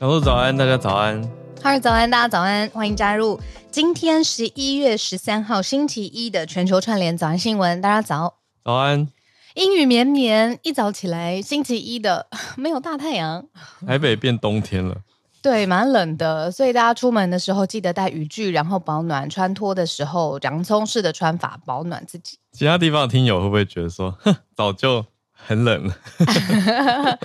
[0.00, 1.20] 小鹿早安，大家早安。
[1.62, 3.38] 哈喽早安，大家早安，欢迎加入
[3.70, 7.82] 今天十一月十三号星期一的全球串联早安新闻。
[7.82, 9.06] 大家早，早安。
[9.54, 13.44] 阴雨绵绵，一早起来，星期一的 没有大太阳，
[13.86, 14.96] 台北变冬天了。
[15.42, 19.28] 对，蛮冷的，所以大家出门的时候记得带雨具，然后保暖。
[19.28, 22.38] 穿脱的时候，洋葱式的穿法，保暖自己。
[22.52, 25.04] 其他地方的听友会不会觉得说，哼，早就
[25.46, 25.96] 很冷了？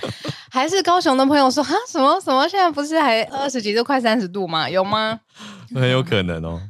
[0.50, 2.46] 还是高雄的朋友说哈什么什么？
[2.48, 4.68] 现在不是还二十几度，快三十度吗？
[4.68, 5.20] 有吗？
[5.74, 6.60] 很有可能哦。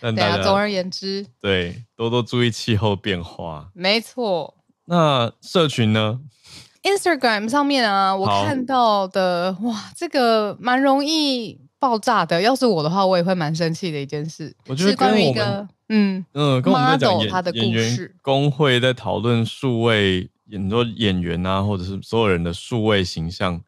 [0.00, 3.68] 但大家对啊，总而言之，对，多多注意气候变化。
[3.72, 4.54] 没错。
[4.86, 6.18] 那社群呢
[6.82, 12.40] ？Instagram 上面啊，我看到的哇，这个蛮容易爆炸的。
[12.42, 14.52] 要是我的话，我也会蛮生气的一件事。
[14.66, 20.28] 我觉得关于一个嗯嗯，跟我们在讲他的故事，工会在讨论数位。
[20.52, 23.60] 很多演员啊，或者是所有人的数位形象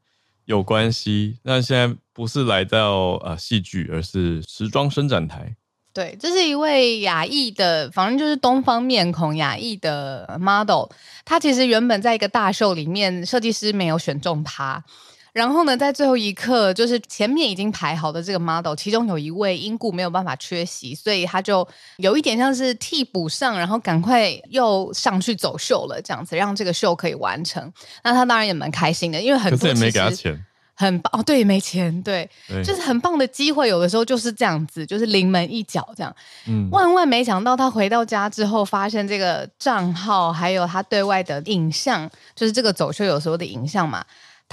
[0.45, 1.39] 有关系。
[1.43, 5.57] 那现在不是来到呃戏剧，而是时装伸展台。
[5.93, 10.87] 对，这是一位亚裔的，反正就是东方面孔亚裔的 model。
[11.25, 14.85] 他其实原本在一个大秀里面，设计师没有选中他。
[15.35, 27.61] 然后呢，在最后一刻，就是前面已经排好的这个 model，其中有一位因故没有办法缺席，所以他就有一点像是替补上，然后赶快又上去走秀了，这样子让这个秀可以完成。
[28.05, 30.47] 那他当然也蛮开心的，因为很多可是也没给他钱，
[30.77, 36.15] 很棒哦，对，没钱，对，对就是很棒的机会，有的时候就是这样子，就是临门一脚这样。
[36.47, 44.05] 嗯，万万没想到，他回到家之后，发现这个账号还有他对外的影像，就是这个走秀有时候的影像嘛。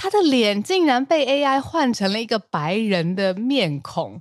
[0.01, 4.19] 他的脸竟然被 AI 换成了一个白人的面孔。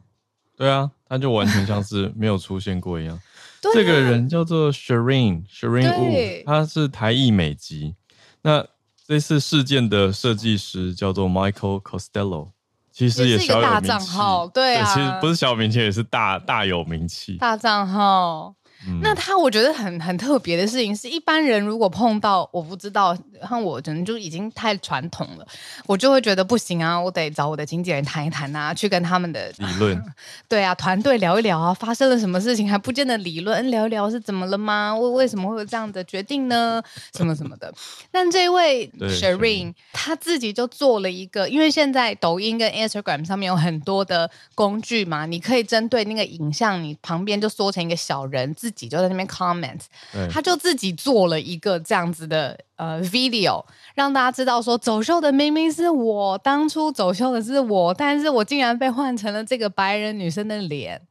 [0.55, 3.19] 对啊，他就完全像是没有出现过一样。
[3.73, 7.95] 这个人叫做 Shireen Shireen Wu，他是台裔美籍。
[8.43, 8.67] 那
[9.07, 12.51] 这次事件的设计师叫做 Michael Costello，
[12.93, 13.89] 其实也小有名气。
[13.89, 17.39] 大账号，对啊，其实不是小名气，也是大大有名气。
[17.39, 18.55] 大账号。
[18.87, 23.15] 嗯、那他我觉得很很特别的事情是，一般人如果碰到我不知道，
[23.47, 25.47] 像我可能就已经太传统了，
[25.87, 30.03] 我就会觉得不行啊，我得找我的经纪人谈一谈啊，去跟他们的理论，
[30.49, 34.97] 对啊，团队聊一聊啊，发生了什么事情还不见得理论，聊一聊是怎么了吗？
[34.97, 36.83] 为为什么会有这样的决定呢？
[37.15, 37.71] 什么什么的。
[38.11, 48.70] 但这位 Shireen 他自己就做了一个，因为现在抖音跟 Instagram 上面有很多的工具嘛，你可以针对那个影像，你旁边就缩成一个小人自。
[48.71, 49.81] 自己就在那边 comment，
[50.31, 53.65] 他就自己做了一个这样子的呃 video，
[53.97, 61.03] 让大家知道说走秀的明明是我，当初走秀的是我，但是我竟然被换成了这个白人女生的脸。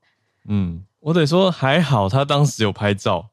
[0.48, 3.32] 嗯，我得说还好，他当时有拍照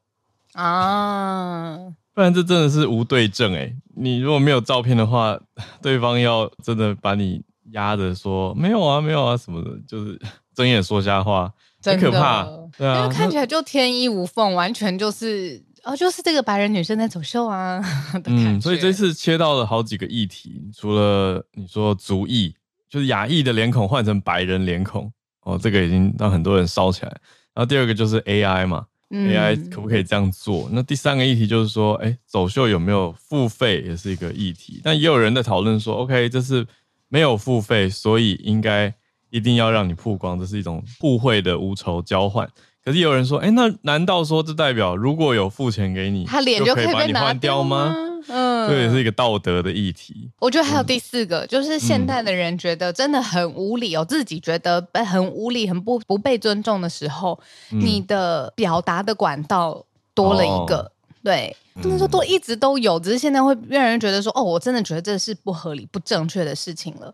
[0.53, 1.77] 啊，
[2.13, 3.73] 不然这真的是无对证哎。
[3.95, 5.39] 你如果没有照片的话，
[5.81, 10.19] 对方要真的把你压着说没有啊没有啊什么的，就是
[10.53, 11.53] 睁眼说瞎话。
[11.83, 12.43] 很可怕，
[12.77, 17.81] 对啊，因为看起来就天衣无缝，完全就是哦，就是这个白人女生在走秀啊。
[18.25, 22.53] 嗯，所以这次切到了好几个议题，除了你说族裔，
[22.89, 25.11] 就是亚裔的脸孔换成白人脸孔，
[25.43, 27.09] 哦，这个已经让很多人烧起来。
[27.53, 30.67] 然后第二个就是 AI 嘛，嗯，AI 可不可以这样做？
[30.71, 34.81] 那第三个议题就是说，哎，走秀有没有付费，也是一个议题。
[34.83, 36.67] 但也有人在讨论说，OK，这是
[37.07, 38.93] 没有付费，所以应该。
[39.29, 42.47] 一定要让你曝光，这是一种互惠的无仇交换。
[42.83, 47.93] 可是有人说，哎，那难道说这代表如果有付钱给你，他脸就可以把你换掉吗？
[48.29, 50.29] 嗯，这也是一个道德的议题。
[50.39, 57.37] 我觉得还有第四个，嗯、就是现代的人觉得真的很无理哦，自己觉得很无理、很不不被尊重的时候，
[57.71, 60.91] 嗯、你的表达的管道多了一个，哦、
[61.23, 67.13] 对，不能说都一直都有，只是现在会让人觉得说，哦，我真的觉得这是不合理、不正确的事情了。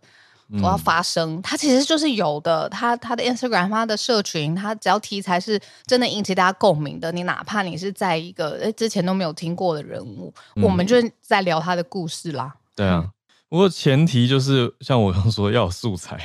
[0.62, 2.70] 我要发声，他其实就是有的。
[2.70, 12.54] 他他的 Instagram，他的社群，他只要题材是真的引起大家共鸣的，你哪怕你是在一个诶之前都没有听过的人物，嗯、我们就在聊他的故事啦。
[12.76, 13.10] 对啊，
[13.50, 16.20] 不过前提就是像我刚说要有素材，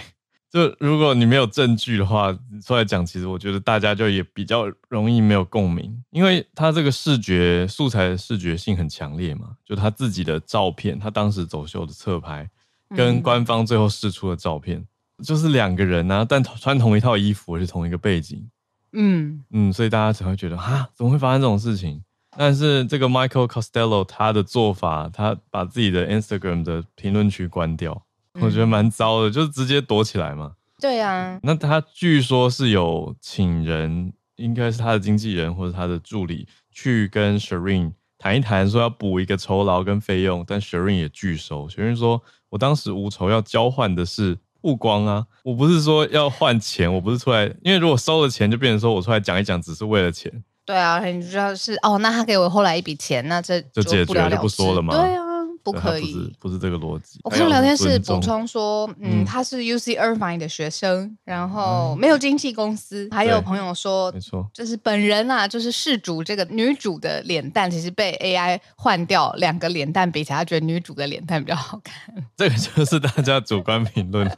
[0.51, 12.49] 就如果你没有证据的话，出来讲，其实我觉得大家就也比较容易没有共鸣，因为他这个视觉素材的视觉性很强烈嘛，就他自己的照片，他当时走秀的侧拍。
[12.97, 18.49] 跟官方最后试出的照片，嗯、就是两个人啊，但穿同一套衣服，而且同一个背景，
[18.93, 19.45] 嗯。
[19.51, 22.03] 嗯，所以大家才会觉得啊，怎么会发生这种事情？
[22.37, 30.53] 但是这个 Michael Costello 他的做法，他把自己的 Instagram 的评论区关掉，嗯、我觉得蛮糟的，就是直接躲起来嘛。
[30.81, 41.69] 对啊，那他据说是有请人，应该是他的经纪人或者他的助理去跟 Shireen 谈一谈，说要补一个酬劳跟费用，但 Shireen 也拒收。
[41.69, 42.21] Shireen 说。
[42.51, 45.27] 我当时无酬，要交换的是曝光啊！
[45.45, 50.33] 我不是说要换钱，我不是出来，因为如果收了钱，就变成说我出来讲一讲，只是为了钱。
[50.65, 54.95] 对啊，你知道是哦，那他给我后来一笔钱，那这就解决了，就不说了嘛？
[54.95, 55.28] 对啊。
[55.73, 57.21] 不可以，不是，不是这个逻辑。
[57.25, 63.09] 我看到聊天室补充说，嗯，他是 UC Irvine 的学生，然后没有经纪公司。
[63.11, 72.15] 还有朋友说，没错，就是本人啊，就是事主这个女主的脸蛋，其实被 AI 换掉，两个脸蛋比起来，他觉得女主的脸蛋比较好看。
[72.37, 74.31] 这个就是大家主观评论。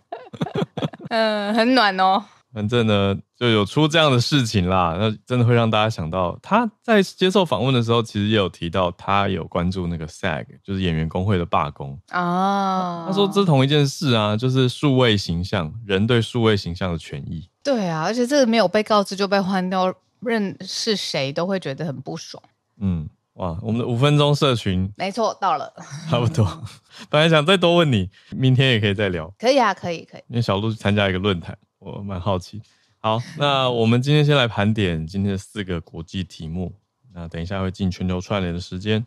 [1.10, 2.24] 嗯，很暖哦。
[2.52, 13.06] 反正呢，就有出这样的事情啦，那真的会让大家想到，他在接受访问的时候，其实也有提到，他有关注那个 SAG，就是演员工会的罢工啊。
[13.06, 17.48] 他说这是同一件事啊，就是数位形象，人对数位形象的权益。
[17.62, 22.42] 对啊，而且这个没有被告知就被换掉，认是谁都会觉得很不爽。
[22.80, 25.72] 嗯，哇，我们的五分钟社群，没错，到了，
[26.10, 26.44] 差不多。
[27.08, 29.32] 本来想再多问你，明天也可以再聊。
[29.38, 30.22] 可以啊，可以，可以。
[30.28, 31.56] 因为小鹿去参加一个论坛。
[31.80, 32.60] 我蛮好奇，
[32.98, 36.74] 好，那我们今天先来盘点今天的四个国际题目。
[37.14, 39.04] 那等一下会进全球串联的时间。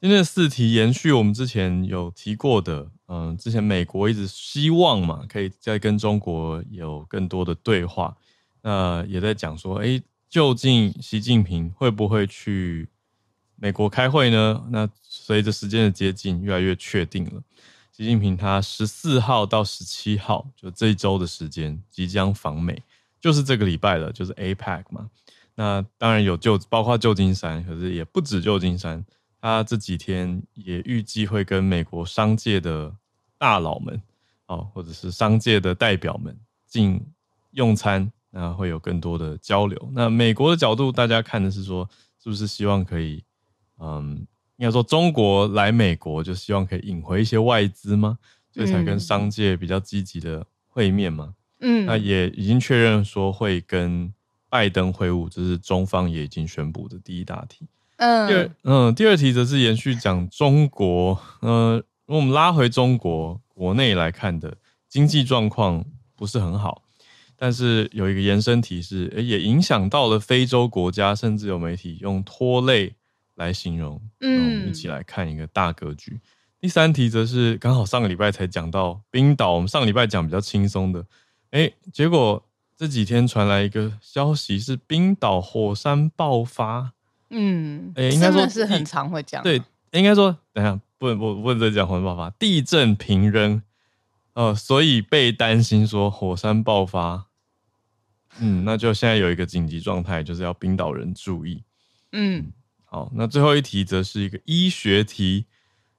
[0.00, 8.16] 今天的四题延续我们之前有提过的，嗯，之前美国一直希望嘛，可以再跟中国有更多的对话。
[8.62, 12.88] 那也在讲说，诶，究竟习近平会不会去
[13.56, 14.66] 美国开会呢？
[14.70, 17.42] 那随着时间的接近，越来越确定了。
[17.96, 22.82] 习近平他十四号到十七号，就这一周的时间即将访美，
[23.20, 25.08] 就是这个礼拜了，就是 APEC 嘛。
[25.54, 29.04] 那当然有旧，包括旧金山，可是也不止旧金山。
[29.40, 32.92] 他这几天也预计会跟美国商界的
[33.38, 34.02] 大佬们，
[34.46, 36.36] 哦，或者是商界的代表们
[36.66, 37.00] 进
[37.52, 39.88] 用餐，那会有更多的交流。
[39.92, 41.88] 那美国的角度，大家看的是说，
[42.20, 43.22] 是不是希望可以，
[43.78, 44.26] 嗯。
[44.56, 48.18] 应该说，中国来美国就希望可以引回一些外资吗？
[48.52, 51.34] 所以才跟商界比较积极的会面嘛。
[51.60, 54.12] 嗯，那也已经确认说会跟
[54.48, 57.66] 拜登会晤，这是中方也已经宣布的第一大题。
[57.96, 61.20] 嗯，第二，嗯，第二题则是延续讲中国。
[61.42, 64.56] 嗯，我们拉回中国国内来看的
[64.88, 65.84] 经济状况
[66.14, 66.82] 不是很好，
[67.36, 72.94] 但是有一个延伸题是，也影响到了非洲国家，甚至有媒体用拖累。
[73.36, 76.12] 来形容，嗯，我们一起来看一个大格局。
[76.12, 76.20] 嗯、
[76.60, 81.04] 第三题则是刚好上个礼拜才讲到冰岛，我们上个礼拜讲比较轻松的，
[81.50, 82.44] 哎，结果
[82.76, 86.92] 这几天传来一个消息是冰岛火山爆发，
[87.30, 89.60] 嗯，哎，应该说是很常会讲，对，
[89.90, 93.60] 应该说等一下不能不不能再讲火山爆发，地震频仍，
[94.34, 97.26] 呃，所以被担心说火山爆发，
[98.38, 101.62] 嗯，那就现在有一个紧急状态，就是要冰岛人注意，
[102.12, 102.52] 嗯。
[102.94, 105.46] 好，那最后一题则是一个医学题，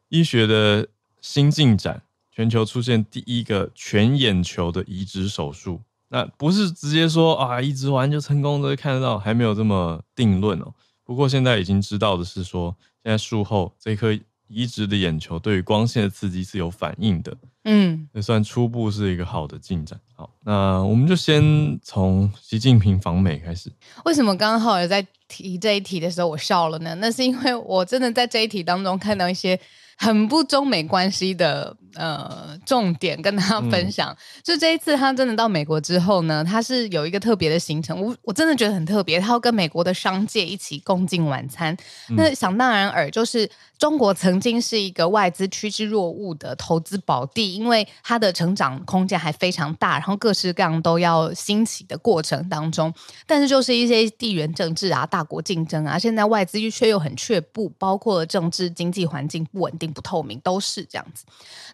[0.08, 0.88] 医学的
[1.20, 5.82] 新进展，全球出现第一个全眼球的移植手术。
[6.08, 10.74] 那不是直接说啊，移植完就成功的看得到，还没有这么定论哦。
[11.04, 12.74] 不过现在已经知道的是说，
[13.04, 17.36] 现在术后这颗移植的眼球对于光线的刺激是有反应的。
[17.66, 20.00] 嗯，也算初步是一个好的进展。
[20.16, 23.72] 好，那我们就先从习近平访美开始。
[24.06, 26.96] 为什么刚好有在提这一题的时候我笑了呢？
[26.96, 29.60] 那是因为我真的在这一题当中看到一些
[29.98, 34.12] 很不中美关系的呃重点跟大家分享。
[34.12, 39.20] 嗯、就这一次他真的到美国之后呢，他是有一个特别的行程，我我真的觉得很特别。
[39.20, 41.76] 他要跟美国的商界一起共进晚餐。
[42.10, 43.50] 嗯、那想当然耳就是。
[43.78, 52.92] 中国曾经是一个外资趋之若鹜的投资宝地，因为它的成长空间还非常大，然后各式各样都要兴起的过程当中，
[53.28, 61.26] 但是就是一些地缘政治啊、大国竞争啊，现在外资却又很却步，包括了政治经济环境不稳定、不透明，都是这样子。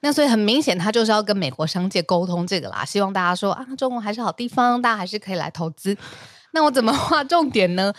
[0.02, 5.96] 那所以很明显，他就是要跟美国商界沟通这个啦，希望大家说啊，中国还是好地方，大家还是可以来投资。
[6.54, 7.94] 那我怎么划重点呢？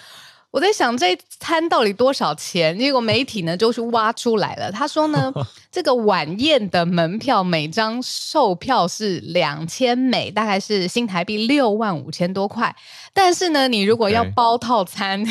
[0.51, 2.79] 我在想这一餐到底多少钱？
[2.79, 4.71] 结果媒体呢就是挖出来了。
[4.71, 5.33] 他说呢，
[5.73, 12.77] 这个晚宴的门票每张售票是两千美，大概是新台币六万五千多块。
[13.15, 15.25] 但是呢，你如果要包套餐.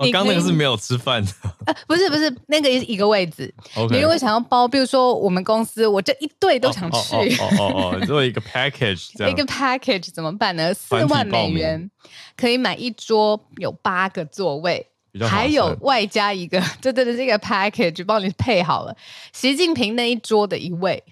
[0.00, 1.30] 你 刚刚那个是没有吃饭的，
[1.70, 3.52] 呃，不是不是，那个是一个位置。
[3.90, 10.72] 你如果想要包，比如说我们公司，我这一队都想去，哦哦哦，做一个 package， 一个 package 怎么办呢？
[10.74, 11.90] 四万美元
[12.36, 14.86] 可以买一桌，有八个座位。
[15.28, 18.96] 还有外加一个， 对对对，这个 package 帮你配好了，
[19.32, 21.02] 习近平那一桌的一位。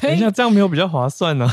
[0.00, 1.48] 等一下，这样没有比较划算呢？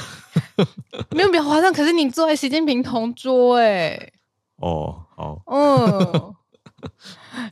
[1.14, 4.12] 没有比较划算，可是你坐在习近平同桌，哎。
[4.56, 5.40] 哦，好。
[5.46, 6.34] 嗯。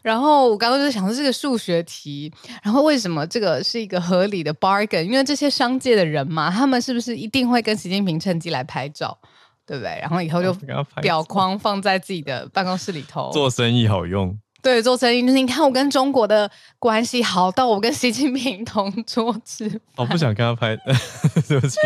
[0.01, 2.31] 然后我刚刚就想说这个数学题，
[2.63, 5.03] 然后为什么这个是一个合理的 bargain？
[5.03, 9.17] 因为这些商界的人嘛，他们是不是一定会跟习近平趁机来拍照？
[9.67, 9.97] 对不对？
[9.99, 10.53] 然后以后就
[11.01, 13.31] 表框放在自己的办公室里头。
[13.31, 14.37] 做生意好用。
[14.61, 16.49] 对，做生意就是你看我跟中国的
[16.79, 19.81] 关系好到我跟习近平同桌吃。
[19.95, 20.75] 我不想跟他拍，
[21.47, 21.77] 对不起。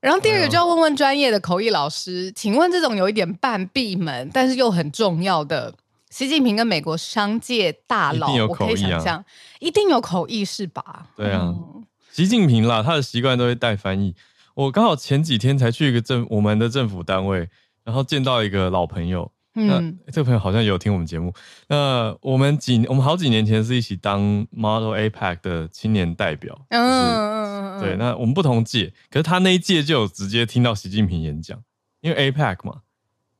[0.00, 5.74] 然后第二个就要问问专业的口译老师，请问这种有一点半闭门，但是又很重要的
[6.14, 9.24] 习近平跟美国商界大佬，我可以想象，
[9.58, 11.08] 一定有口译是吧？
[11.16, 14.14] 对啊，嗯、习近平啦，他的习惯都会带翻译。
[14.54, 17.48] 我刚好前几天才去一个政我们的政府单位，
[17.82, 19.28] 然后见到一个老朋友。
[19.56, 21.34] 嗯，那这个朋友好像有听我们节目。
[21.66, 26.56] 那我们几我们好几年前是一起当 Model APEC 的青年代表。
[26.68, 27.80] 嗯嗯嗯。
[27.80, 31.60] 对，那我们不同届，可是他那一届就有直接听到习近平演讲，
[32.02, 32.82] 因为 APEC 嘛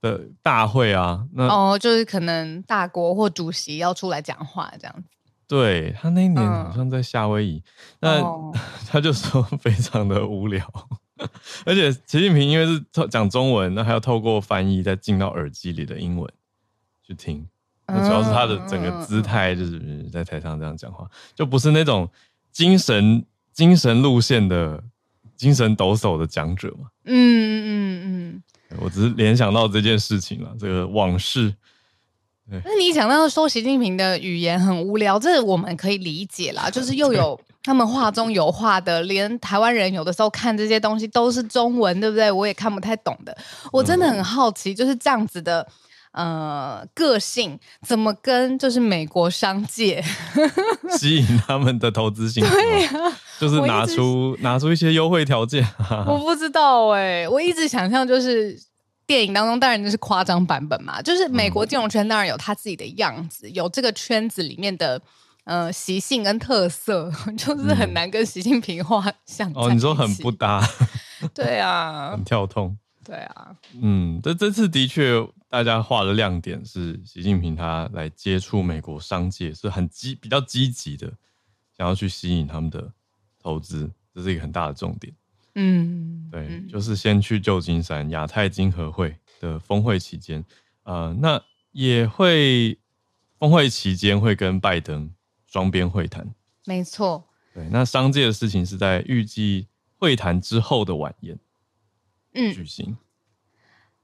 [0.04, 1.26] 的大会啊。
[1.32, 5.08] 那哦，就是可能大国或主席要出来讲话这样子。
[5.49, 7.62] 对，他那一年好像在夏威夷，
[8.00, 8.52] 嗯、那、哦、
[8.88, 10.66] 他就说非常的无聊。
[11.64, 16.28] 而且习近平因为是讲中文，那还要透过翻译再进到耳机里的英文
[17.02, 17.46] 去听。
[17.87, 22.08] 那主要是他的整个姿态，就是在台上这样讲话，就不是那种
[22.50, 24.82] 精神精神路线的
[25.37, 26.88] 精神抖擞的讲者嘛。
[27.04, 27.12] 嗯
[27.66, 28.42] 嗯嗯，
[28.80, 31.54] 我只是联想到这件事情了，这个往事。
[32.47, 37.40] 那你讲到说习近平的语言很无聊，这我们可以理解啦， 就是又有。
[37.66, 42.30] 他们话中有话的，连台湾人有的时候看这些东西都是中文，对不对？
[42.30, 43.35] 我也看不太懂的。
[43.73, 45.66] 我真的很好奇，就是这样子的，
[46.14, 50.02] 呃，个性怎么跟就是美国商界
[50.97, 52.42] 吸引他们的投资性？
[52.49, 55.66] 对呀、啊，就是拿出拿出一些优惠条件。
[56.06, 58.59] 我不知道哎、欸，我一直想象就是
[59.06, 65.00] 电影当中，当然就是夸张版本嘛，就是美国金融圈当然有他自己的样子，有这个圈子里面的。
[65.47, 69.71] 呃，习性跟特色 就是很难跟习近平画像、嗯、哦。
[69.71, 70.66] 你说很不搭，
[71.35, 75.21] 对啊，很跳痛，对啊，嗯，这这次的确
[75.54, 81.06] 大家画的亮点是习近平他来接触美国商界是很积比较积极的，
[81.78, 82.92] 想要去吸引他们的
[83.40, 85.14] 投资，这是一个很大的重点。
[85.54, 90.44] 嗯，对，嗯、就是先去旧金山亚太经合会的峰会期间，
[90.82, 92.76] 呃，那也会
[93.38, 95.08] 峰会期间会跟拜登。
[95.46, 96.34] 双边会谈，
[96.64, 97.25] 没错。
[97.52, 99.68] 对，那商界的事情是在预计
[99.99, 101.38] 会谈之后的晚宴，
[102.32, 102.96] 嗯，举行。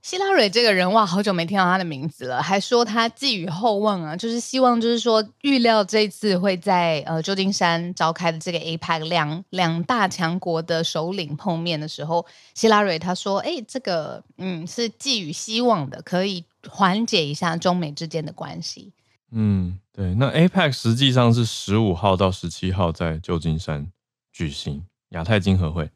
[0.02, 18.92] 希拉蕊这个人哇，好久没听到他的名字了，还说他寄予厚望啊，就是希望，就是说预料这次会在呃旧金山召开的这个 APEC 两两大强国的首领碰面的时候，希拉蕊他说，哎，这个嗯是寄予希望的，可以缓解一下中美之间的关系。
[19.32, 23.86] 嗯，对，那 APEC 实际上是十五号到十七号在旧金山
[24.32, 25.90] 举行亚太经合会。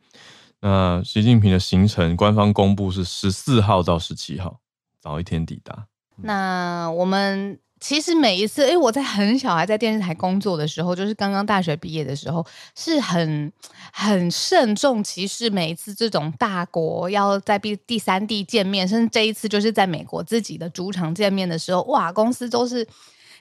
[0.64, 4.60] 那习近平的行程官方公布是十四号到十七号，
[4.98, 5.88] 早一天抵达。
[6.16, 13.52] 那我们其实每一次，哎，我在很小还在电视台工作的时候，就是刚刚大学毕业的时候，是很
[13.92, 15.50] 很慎重其视。
[15.50, 22.88] 每一次这种大国要在第第三地见面，甚至这一次就是在美国自己的主场见面的时候，哇，公司都是。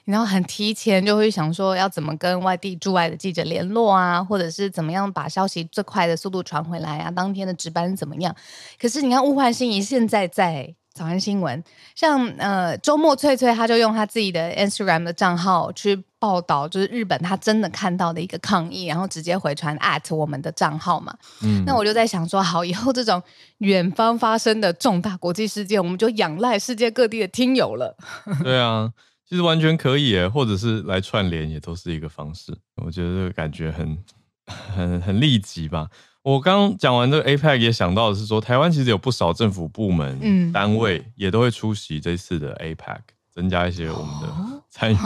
[0.04, 8.34] 然后很提前就会想说要怎么跟外地驻外的记者联络啊，或者是怎么样把消息最快的速度传回来啊，当天的值班怎么样？
[8.80, 10.74] 可是你看物换星移，现在在。
[10.94, 11.60] 早安新闻，
[11.96, 21.12] 像呃周末翠翠，他就用他自己的 Instagram 的账号去报道，就是日本他真的看到的一个抗议，然后直接回传 at 我们的账号嘛。
[21.42, 23.20] 嗯，那我就在想说，好，以后这种
[23.58, 27.96] 远方发生的重大国际事件，我们就仰赖世界各地的听友了。
[28.44, 28.92] 对啊，
[29.28, 32.56] 其实完全可以诶，或者是来串联，也都是一个方式。
[32.76, 33.98] 我觉得这个感觉很
[34.46, 35.88] 很很立即吧。
[36.22, 43.00] 我刚讲完这个 APEC，也想到的是说，台湾其实有不少政府部门、嗯、单位也都会出席这次的 APEC，
[43.34, 44.96] 增加一些我们的参与。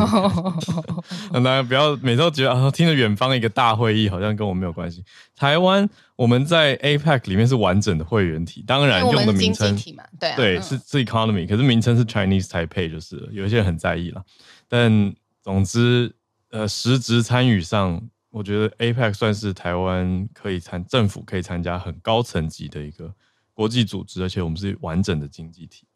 [1.32, 5.02] 让大家不要每次都觉得啊，听着远方一个大会议，好像跟我没有关系。
[5.34, 9.74] 台湾我们在 APEC 里面是完整的会员体，当然用的名称
[10.20, 14.22] 对、啊、对是是 Economy，可是名称是 Chinese Taipei 就是了，有一些人很在意了。
[14.68, 16.14] 但总之，
[16.50, 18.00] 呃，实质参与上。
[18.30, 23.10] 我觉得 APEC 算是台湾可以参政府可以参加很高层级的一个
[23.54, 25.86] 国际组织，而且我们是完整的经济体，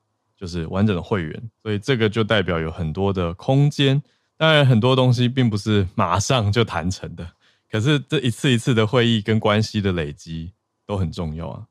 [0.43, 4.03] 就是完整的会员，所以这个就代表有很多的空间。
[4.37, 7.25] 当然，很多东西并不是马上就谈成的，
[7.71, 10.51] 可是这一次一次的会议跟关系的累积
[10.85, 11.63] 都很重要啊。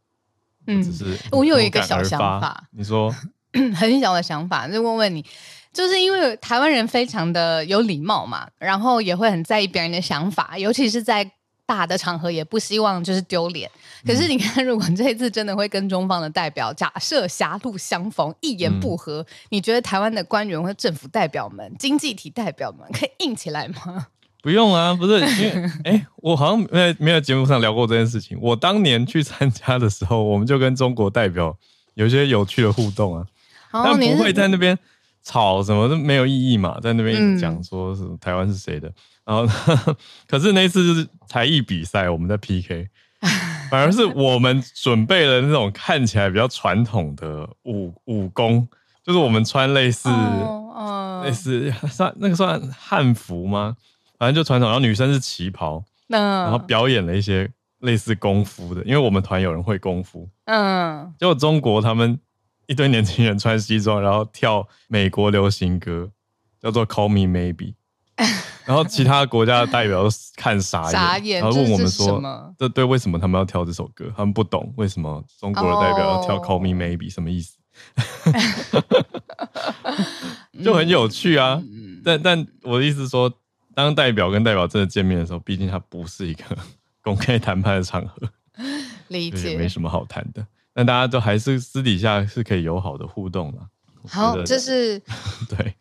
[0.68, 3.14] 嗯，只是我有一个小想法，你说
[3.76, 5.26] 很小的想法，就问问你。
[5.74, 11.30] 就是因为台湾人非常的有礼貌嘛，然后也会很在意别人的想法，尤其是在
[11.66, 13.70] 大的场合，也不希望就是丢脸。
[14.06, 24.08] 可是你看，如果这一次真的会跟中方的代表假设狭路相逢，一言不合，嗯、你觉得台湾的官员或政府代表们、经济体代表们可以硬起来吗？
[24.42, 28.38] 不用啊，不是因为哎，我好像没有没有节目上聊过这件事情。
[28.42, 31.58] 我当年去参加的时候，我们就跟中国代表
[31.94, 33.26] 有一些有趣的互动啊，
[33.72, 34.78] 哦、但不会在那边。
[35.24, 38.94] 吵什么都没有意义嘛，在那边一直讲说是台湾是谁的，嗯、
[39.26, 39.46] 然后
[40.28, 42.90] 可是那次就是才艺比赛，我们在 PK，
[43.70, 48.68] 反而是我们准备了那种看起来比较传统的武武功，
[49.04, 53.76] 就是我们穿类似、哦哦、类似算那个算汉服吗？
[54.18, 57.50] 反正就传统，然后女生是旗袍，嗯、然后表演了一些
[57.80, 62.20] 类似功夫的，因为我们团有人会功夫，嗯，结果中国他们。
[62.68, 66.10] 一堆年轻人穿西装，然后跳美国流行歌，
[66.62, 67.74] 叫做《Call Me Maybe》，
[68.66, 72.22] 然后其他国家的代表都看傻眼，傻眼然后问我们说
[72.58, 74.12] ：“这对为什么他们要跳这首歌？
[74.16, 77.58] 他们不懂为什么中国的代表要跳《Call Me Maybe》什么意思？
[80.64, 81.62] ”就很有趣啊！
[82.04, 83.32] 但但我的意思是说，
[83.74, 86.44] 当代表跟代表真的见面的时候，毕竟它不是一个
[87.02, 88.30] 公开谈判的场合，
[89.10, 90.46] 理解没什么好谈的。
[90.74, 93.58] 但大家都还是私底下是可以友好的互动的。
[94.08, 95.00] 好，这是
[95.50, 95.76] 对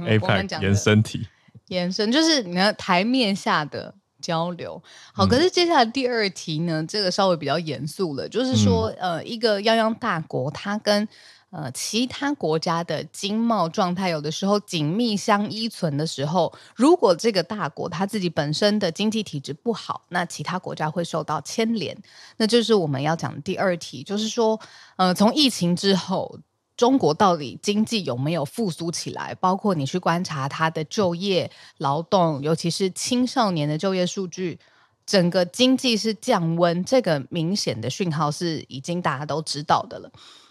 [0.18, 1.26] APEC 延伸题，
[1.68, 4.82] 延伸就是你看台面下的交流。
[5.12, 11.06] 好，可是接下来第二题呢，这个稍微比较严肃了，就是说，嗯、呃，一个泱泱大国，它跟
[11.50, 21.96] 呃，其他国家的经贸状态有的时候紧密相依存的时候，如果这个大国它自己本身的经济体制不好，那其他国家会受到牵连。
[22.38, 24.58] 那就是我们要讲的第二题，就是说，
[24.96, 26.40] 呃，从疫情之后，
[26.76, 29.34] 中国到底经济有没有复苏起来？
[29.36, 34.58] 包括你去观察它的就业、劳动，尤其是青少年的就业数据，
[35.06, 40.10] 整个经济是降温，这个明显的讯号是已经大家都知道的了。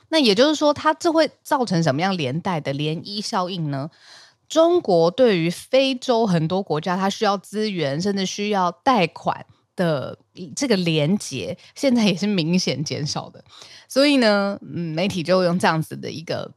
[0.09, 3.89] 那也就是说，它这会造成什么样连带的涟漪效应呢？
[4.47, 10.17] 中国对于非洲很多国家，它需要资源，甚至需要贷款的
[10.55, 13.43] 这个连结，现在也是明显减少的。
[13.88, 16.51] 所以呢，嗯，媒体就用这样子的一个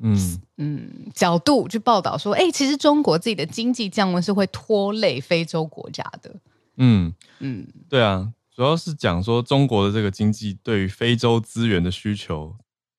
[0.00, 6.34] 嗯嗯角度去报道说，哎，其实中国自己的经济降温是会拖累非洲国家的。
[6.76, 12.56] 嗯嗯，对啊，主要是讲说中国的这个经济对于非洲资源的需求。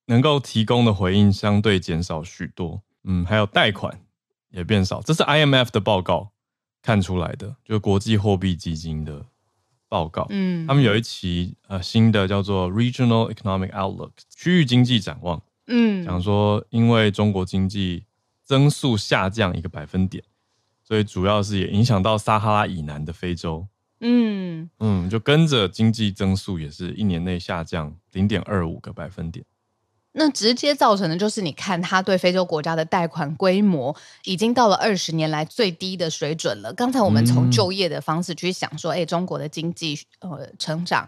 [0.10, 4.00] 能够提供的回应相对减少许多，嗯，还有贷款
[4.52, 6.32] 也变少，这是 IMF 的报告
[6.82, 9.26] 看出来的，就国际货币基金的
[9.90, 18.06] 报告，嗯，他们有一期呃新的叫做 Regional Economic Outlook 区域经济展望，嗯，讲说因为中国经济
[18.44, 20.24] 增速下降一个百分点，
[20.84, 23.68] 所以主要是也影响到撒哈拉以南的非洲，
[24.02, 24.70] 嗯。
[24.80, 29.46] 嗯，就跟着经济增速也是一年内下降零点二五个百分点。
[30.18, 36.74] 那直接造成的就是，你看他对非洲国家的贷款规模已经到了二十年来最低的水准了。
[36.74, 41.08] 刚才我们从就业的方式去想说，哎、嗯，中国的经济呃成长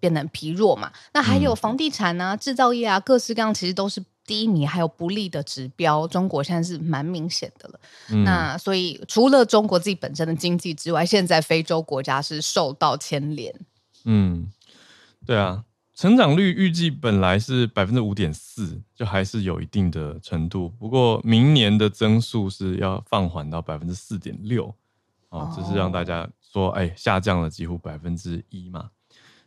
[0.00, 0.92] 变得疲弱嘛。
[1.12, 7.80] 那还有房地产啊、制造业啊，各式各样，其实都是低迷还有不利的指标，中国现在是蛮明显的了。
[8.10, 13.54] 嗯、那所以除了中国自己本身的经济之外，现在非洲国家是受到牵连。
[14.04, 14.50] 嗯，
[15.24, 15.64] 对啊，
[15.98, 20.68] 成长率预计本来是百分之五点四，就还是有一定的程度。
[20.78, 24.72] 不过明年的增速是要放缓到百分之四点六，
[25.30, 28.90] 哦，只是让大家说，哎，下降了几乎百分之一嘛。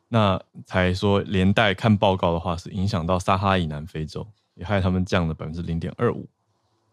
[0.09, 6.27] 那才说连带看报告的话，是影响到撒哈拉以南非洲，也害他们降了百分之零点二五。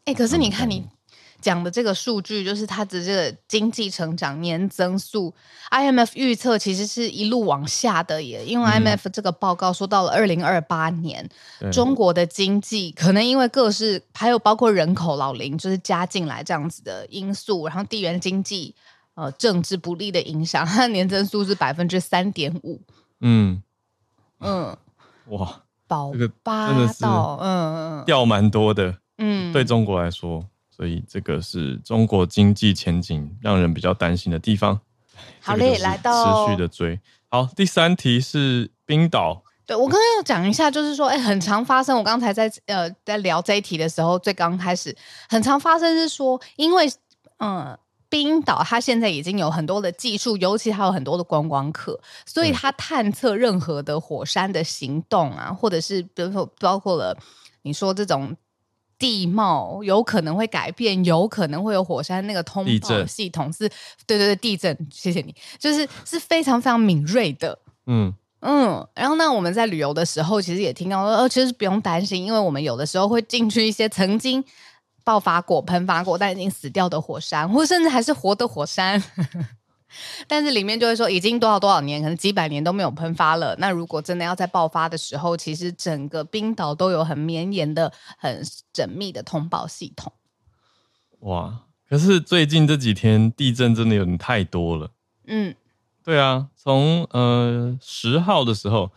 [0.04, 0.86] 哎，可是你看你
[1.40, 5.32] 讲的这个数据，就是它的这个经济成长年增速
[5.70, 8.44] ，IMF 预测其实是一路往下的耶。
[8.44, 11.28] 因为 IMF 这个报告说到了二零二八年，
[11.60, 18.74] 嗯、中国的经济可能因为各式还有包括人口老龄，就是加进来这样子的因素，然后地缘经济
[19.14, 22.80] 呃政治不利的影响， 它的年增速是百分之三点五。
[23.20, 23.62] 嗯。
[24.40, 24.76] 嗯，
[25.30, 28.04] 哇，保这个真的是嗯嗯。
[28.04, 30.44] 掉蛮多的，嗯，对中国来说，
[30.78, 34.80] 所以这个是中国经济前景让人比较担心的地方。
[35.40, 37.00] 好嘞，来到持续的追。
[37.28, 39.42] 好，第三题是冰岛。
[39.66, 41.98] 对，我刚刚要讲一下，就是说，哎，很常发生。
[41.98, 44.96] 我刚才在呃在聊这一题的时候，最刚开始
[45.28, 46.88] 很常发生是说，因为
[47.40, 47.76] 嗯。
[48.10, 57.14] 冰岛它现在已经有很多的技术，尤其还有很多的观光客，所以它探测任何的火山的行动啊，或者是比如说包括了
[57.60, 58.34] 你说这种
[58.98, 63.68] 地貌有可能会改变，有可能会有火山那个通报系统是，
[64.06, 68.12] 对对对，地震，谢谢你，就是是非常非常敏锐的，嗯。
[68.40, 74.44] 嗯，然后呢，我们在旅游的时候其实也听到说，呃，其实不用担心，因为我们有的时候会进去一些曾经。
[75.04, 79.02] 爆发过、喷发过，但已经死掉的火山，或甚至还是活的火山，
[80.26, 83.54] 但是里面就会说已经多少多少年，可能几百年都没有喷发了。
[83.58, 90.12] 那如果真的要在爆发的时候，其实整个冰岛都有很绵延的、很缜密的通报系统。
[91.20, 91.64] 哇！
[91.88, 94.90] 可是最近这几天地震真的有点太多了。
[95.26, 95.54] 嗯，
[96.04, 98.92] 对啊，从呃十号的时候，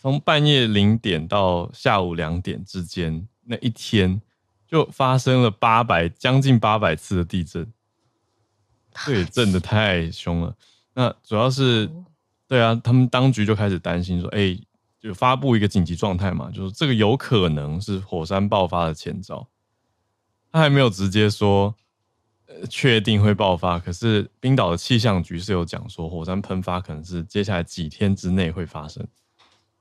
[0.00, 4.20] 从半夜零点到下午两点之间那一天。
[4.72, 7.70] 就发生了八百将近八百次的地震，
[9.06, 10.54] 对，震的太凶了。
[10.94, 11.90] 那主要是，
[12.46, 14.66] 对啊，他们当局就开始担心说，哎、欸，
[15.00, 19.48] 就发布一个紧急状态嘛，就是这个有可能是火山爆发的前兆。
[20.52, 21.74] 他还没有直接说，
[22.46, 23.78] 呃，确定会爆发。
[23.78, 29.06] 可是冰岛的气象局是有讲说，火山喷发可能是接下来几天之内会发生。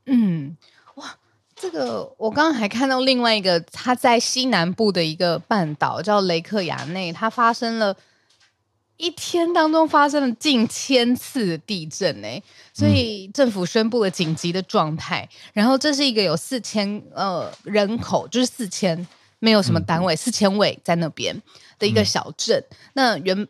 [0.05, 0.55] 嗯。
[0.95, 1.05] 哇
[1.53, 7.95] 这个我刚刚还看到另外一个，它在西南部的一个半岛叫雷克雅内，它发生了
[9.01, 12.27] 一天当中发生了近千次的地震呢，
[12.71, 15.27] 所以政府宣布了紧急的状态。
[15.53, 19.07] 然后这是一个有四千呃人口，就是四千
[19.39, 21.41] 没有什么单位，四千位在那边
[21.79, 22.63] 的一个小镇。
[22.93, 23.47] 那原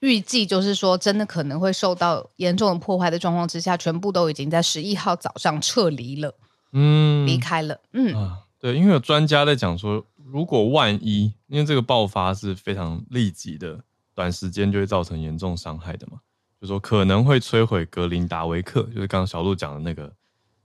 [0.00, 6.34] 预计就是说，真的可能会受到严重的破坏的状况之下，全部都已经在十一号早上撤离了。
[6.72, 7.80] 嗯，离开了。
[7.92, 13.80] 嗯啊，对，因为有专家在讲说，如果万一，因为这个爆发是非常立即的，
[14.16, 16.18] 短时间就会造成严重伤害的嘛，
[16.60, 20.10] 就说可能会摧毁格林达维克，就是刚刚小鹿讲的那个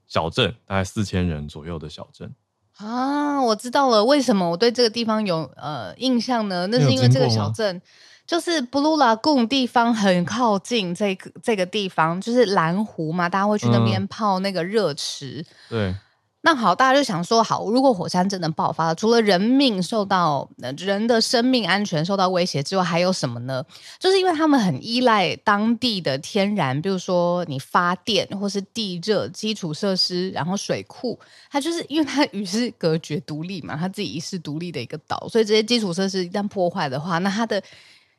[0.08, 2.34] 小镇，大概四千人左右的小镇。
[2.78, 6.66] 啊，我知道了，为什么我对这个地方有呃印象呢？
[6.68, 7.80] 那是因为这个小镇
[8.26, 15.46] 就是布鲁拉贡地方很靠近这个这个地方，就是蓝湖嘛，大家会去那边泡那个热池。
[15.70, 15.96] 嗯、对。
[16.44, 23.64] 那好，大家就想说，好，如果火山真的爆发了，除了人命受到、人的生命安全受到威胁之外，还有什么呢？
[24.00, 31.20] 就是因为他们很依赖当地的天然，比如说你发电或是地热基础设施，然后水库，
[31.52, 37.62] 它就是因为它与世隔绝、独立嘛，它自己遗世独立的一个岛，所以这些基础设施一旦破坏的话，那它的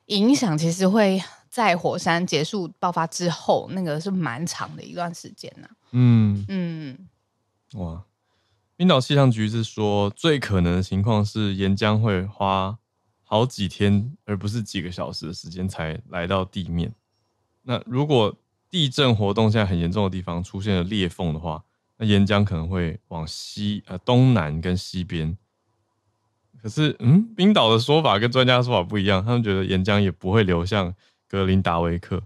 [0.07, 5.91] 影响其实会在火山结束爆发之后，那个是蛮长的一段时间呢、啊。
[5.91, 6.99] 嗯嗯，
[7.75, 8.01] 哇。
[8.77, 12.77] 冰岛气象局是说，最可能的情况是岩浆会花
[13.23, 16.93] 好几天，而不是几个小时的时间才来到地面。
[17.63, 18.35] 那如果
[18.69, 21.63] 地震活动现在很严重的地方出现了裂缝的话，
[21.99, 25.37] 那岩浆可能会往西呃东南跟西边。
[26.61, 30.93] 可是，嗯，冰岛的说法跟专家的说法不一样，他们觉得岩浆也不会流向
[31.29, 32.21] 格林达维克。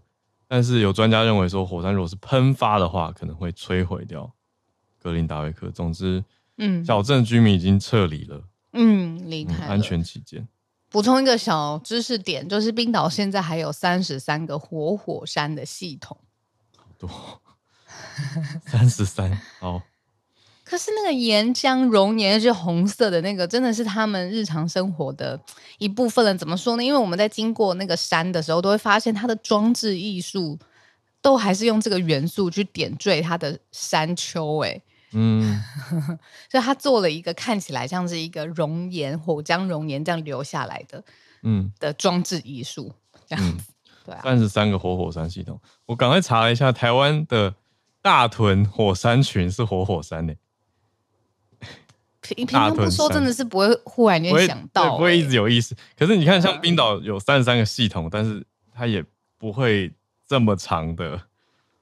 [0.48, 4.32] 但是有专家认为说，火山如果是喷发的话，可能会摧毁掉
[5.02, 5.70] 格林达维克。
[5.70, 6.24] 总之。
[6.58, 8.44] 嗯，小镇居民已经撤离了。
[8.72, 10.48] 嗯，离开，嗯，安全起见。
[10.88, 16.16] 补充一个小知识点，就是冰岛现在还有三十三个活火，火山的系统。
[16.76, 17.10] 好多，
[18.66, 19.38] 三十三。
[19.60, 19.82] 哦，
[20.64, 25.38] 可是那个岩浆熔岩是红色的那个，真的是他们日常生活的
[25.78, 26.34] 一部分了。
[26.34, 26.84] 怎么说呢？
[26.84, 30.58] 因为我们在经过那个山的时候，都会发现它的装置艺术
[31.20, 34.60] 都还是用这个元素去点缀它的山丘。
[34.60, 34.80] 哎，
[35.18, 35.62] 嗯，
[36.50, 41.02] 所以他做了一个看起来像是一个熔岩、火浆熔岩这样流下来的，
[41.42, 42.92] 嗯，的装置艺术
[43.26, 43.50] 这样子。
[43.50, 43.64] 嗯
[44.06, 47.52] 对啊，三十三个活火山系统，我赶快查了一下，台湾的
[48.00, 50.32] 大屯火山群是活火山呢。
[52.22, 55.74] 平平常不说，真的是不会忽然间想到，不会一直有意思。
[55.98, 59.04] 可是你看，像冰岛有三十三个系统，但是它也
[59.38, 59.92] 不会
[60.24, 61.20] 这么长的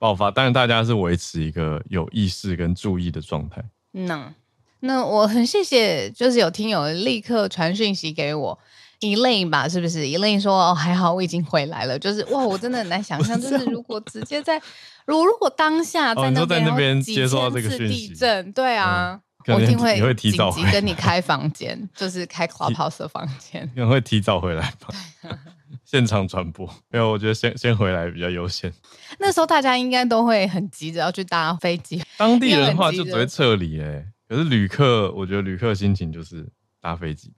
[0.05, 0.31] 爆发。
[0.31, 3.65] 但是大家是维持一个有意识跟注意的状态。
[3.93, 4.35] 那
[4.81, 8.59] 那我很谢谢，就是有听友立刻传讯息给我。
[9.01, 14.61] Elaine 吧，是不是？Elaine 说：“哦，还好，我已经回来了。”就是哇，我真的很难想象， 就是如果直接在，
[15.07, 16.45] 如果如果当下在那
[16.77, 24.89] 边接受到这个地震，对啊，我一定会提早跟你开房间，就是开 Clubhouse 的房间，可能会提早回来吧。
[25.85, 28.73] 现场传播 没有，我觉得先先回来比较优先。
[29.19, 34.07] 那时候大家应该都会很急着要去搭飞机，当地人的话就只会撤离哎。
[34.29, 36.49] 可是旅客，我觉得旅客心情就是
[36.81, 37.33] 搭飞机。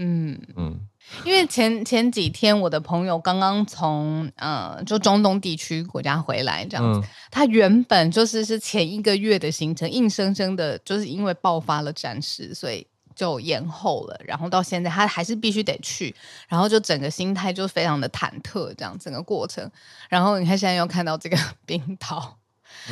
[0.00, 0.80] 嗯嗯，
[1.24, 12.86] 因为前前几天我的朋友刚刚从呃就中东地区国家回来，这样子，嗯、他原本就是是前一个月的行程，硬生生的就是因为爆发了战事，所以
[13.18, 16.14] 就延后了，然后到现在他还是必须得去，
[16.46, 19.68] 然后就整个心态就非常的忐忑，这样整个过程，
[20.08, 22.36] 然后你看现在又看到这个 冰岛。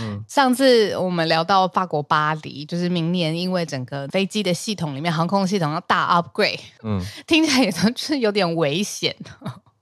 [0.01, 9.15] 嗯， 上次我们聊到法国巴黎，就是明年因为整个飞机的系统里面航空系统要大 upgrade，嗯， 听起来也都是有点危险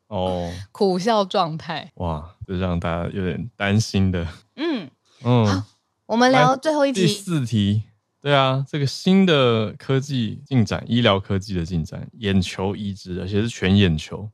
[0.09, 1.91] 哦，苦笑状态。
[1.95, 4.29] 哇，就让大家有点担心的。
[4.57, 4.91] 嗯
[5.25, 5.63] 嗯，好，
[6.05, 7.85] 我们聊最后一题，第四题。
[8.25, 14.31] 对啊，这个新的科技进展，医疗科技的进展，眼球移植，而且是全眼球。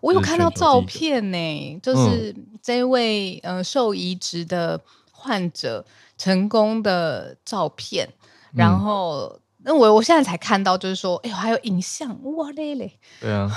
[0.00, 4.80] 我有看到照片呢，就是这位呃受移植的
[5.12, 5.86] 患者
[6.18, 8.08] 成功的照片，
[8.52, 13.48] 然后那我我现在才看到，就是说，哎呦，还有影像，哇嘞嘞，对啊。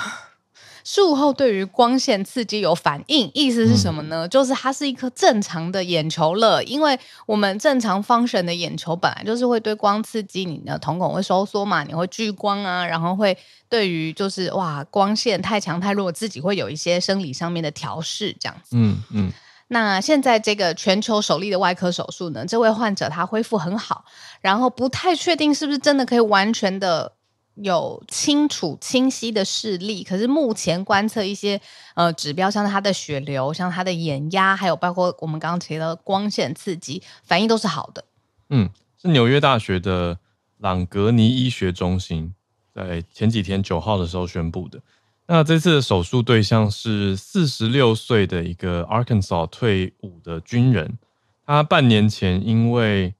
[0.88, 4.24] 术后对于光线刺激有反应，意思是什么呢？
[4.24, 6.96] 嗯、就是它是一颗正常的眼球了，因为
[7.26, 13.36] 我们正常 function 的眼球本来就是会对光刺激，你的瞳孔会收缩嘛，你会聚光啊，然后会
[13.68, 18.76] 对于就是哇光线太强太弱，自己会有一些生理上面的调试这样子。
[18.76, 19.32] 嗯嗯。
[19.66, 24.04] 那现在这个全球首例的外科手术呢，这位患者他恢复很好，
[24.40, 27.15] 然后不太确定是不是真的可以完全的。
[27.56, 31.58] 有清楚清晰的视力，可是目前观测一些
[31.94, 38.04] 呃指标，像是他的血流，像他的眼压，还有包括我们刚刚提到的光线刺激，反应都是好的。
[38.50, 38.68] 嗯，
[39.00, 40.18] 是纽约大学的
[40.58, 42.34] 朗格尼医学中心
[42.74, 44.80] 在前几天九号的时候宣布的。
[45.26, 50.98] 那这次的手术对象是四十六岁的一个 Arkansas 退伍的军人，
[51.46, 53.14] 他半年前因为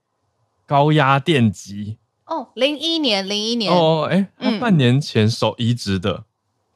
[0.67, 1.97] 高压电击。
[2.27, 3.73] 哦，零一年，零一年。
[3.73, 6.25] 哦，哎、欸，他半年前手移植的，嗯、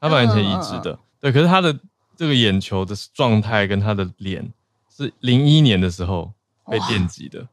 [0.01, 1.77] 他半年前移植的，对，可是他的
[2.17, 4.51] 这个眼球的状态跟他的脸
[4.89, 6.33] 是零一年的时候
[6.65, 7.47] 被电击的，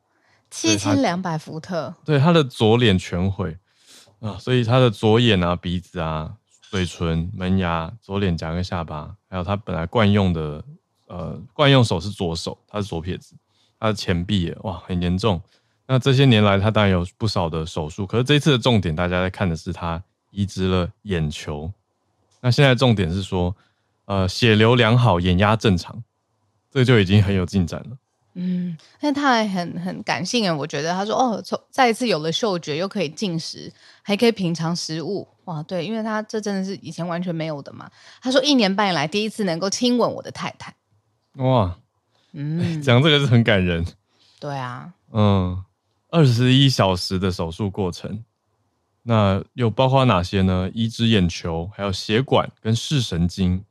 [0.50, 3.56] 七千两百伏特，对，他的左脸全毁。
[4.20, 6.34] 啊，所以他的左眼啊、鼻子啊、
[6.70, 10.64] 嘴唇、门牙、左脸颊跟下巴，还有他本来惯用的
[11.06, 13.36] 呃惯用手是左手，他是左撇子，
[13.78, 15.40] 他的前臂哇很严重。
[15.90, 21.72] 那这些年来，他当然有不少的手术，可是这一次的重点，大家在看的是他移植了眼球。
[22.42, 23.56] 那现在重点是说，
[24.04, 26.04] 呃，血流良好，眼压正常，
[26.70, 27.96] 这就已经很有进展了。
[28.34, 33.72] 嗯，但他还很很感性啊，我觉得他说哦，从再一次有了嗅觉，又可以进食，
[34.02, 37.90] 还可以品尝食物，哇，对，因为他这真的是以前完全没有的嘛。
[38.20, 40.74] 他说一年半以来第一次能够亲吻我的太太，
[41.36, 41.78] 哇，
[42.34, 43.86] 嗯，讲这个是很感人。
[44.38, 45.64] 对啊，嗯。
[46.10, 48.24] 二十一小时的手术过程，
[49.02, 50.70] 那又包括哪些呢？
[50.72, 53.64] 移植眼球，还有血管跟视神经。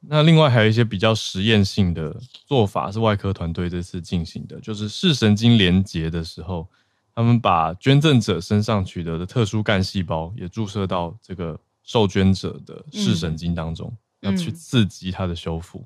[0.00, 6.66] 那另外还有一些比较实验性的做法，是外科团队这次进行的，就是视神经连接的时候，
[7.14, 15.84] 他们把捐赠者身上取得的特殊干细胞也注射到这个受捐者的视神经当中，嗯、要去刺激它的修复。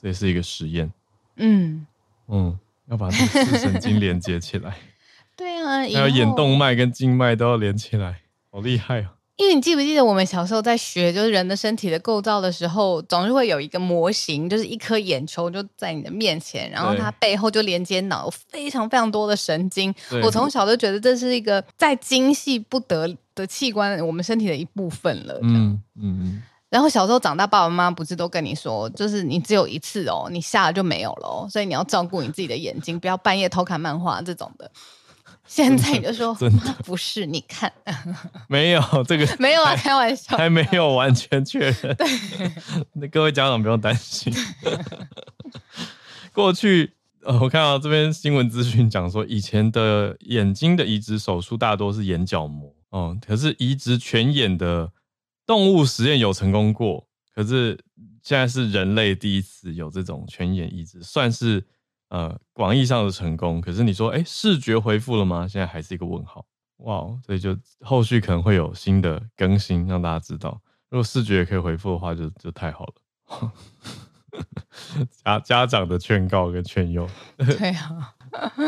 [0.00, 0.92] 这也是一个实验。
[1.36, 1.86] 嗯
[2.26, 2.58] 嗯。
[2.92, 4.76] 要把这个视神经连接起来，
[5.34, 9.14] 对啊，还有眼动脉跟静脉都要连起来，好厉害啊！
[9.36, 19.92] 因为你记不记得我们小时候在学就是人的身体的构造的时候，总是会有一个模型，就是一颗眼球就在你的面前，然后它背后就连接脑，非常非常多的神经。
[20.22, 25.40] 我从小就觉得这是一个再精细不得的器官，我们身体的一部分了。
[25.42, 26.42] 嗯嗯嗯。
[26.72, 34.70] 然后小时候长大，爸爸妈妈不是都跟你说，就是你只有一次哦，你下了就没有了哦，所以你要照顾你自己的眼睛，不要半夜偷看漫画这种的。
[35.46, 37.70] 现在你就说妈不是，你看
[38.48, 41.94] 没有这个没有啊，开玩笑，还没有完全确认。
[41.94, 42.06] 对，
[42.94, 44.32] 那 各位家长不用担心。
[46.32, 54.90] 过去呃，我看到这边新闻资讯讲说，以前的眼睛的移植手术大多是眼角膜哦，可是移植全眼的
[55.52, 57.78] 动物实验有成功过，可是
[58.22, 61.62] 现在是人类第一次有这种全眼移植，算是。
[62.12, 65.48] 呃，广义上的成功，可是你说，哎、欸，视觉恢复了吗？
[65.48, 66.44] 现在还是一个问号。
[66.84, 70.60] 哇，所以就后续可能会有新的更新，让大家知道。
[70.90, 73.52] 如果视觉也可以恢复的话就，就就太好了。
[75.24, 78.14] 家家长的劝告跟劝诱， 对啊，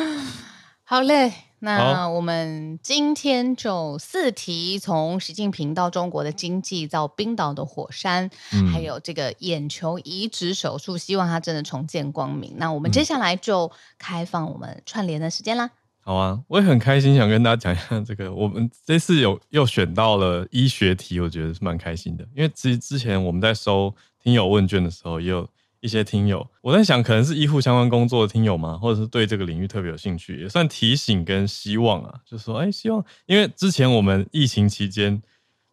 [0.82, 1.30] 好嘞。
[1.64, 12.55] 那我们今天就四题，从习近平到中国的经济，到冰岛的火山，嗯、还有这个眼球移植手术，希望它真的重见光明。
[12.59, 15.70] 那我们接下来就开放我们串联的时间啦。
[16.03, 18.31] 好啊，我也很开心，想跟大家讲一下这个。
[18.31, 25.48] 我们这次有又选到了医学题，我觉得是蛮开心的，因为其实之前我们在收听友问卷的时候也有。
[25.84, 28.78] 一些听友，我在想，可能是医护相关工作的听友吗？
[28.78, 32.20] 或者是对这个领域特别有兴趣，也算提醒跟希望啊。
[32.24, 35.22] 就是说，哎、欸，希望，因为之前我们疫情期间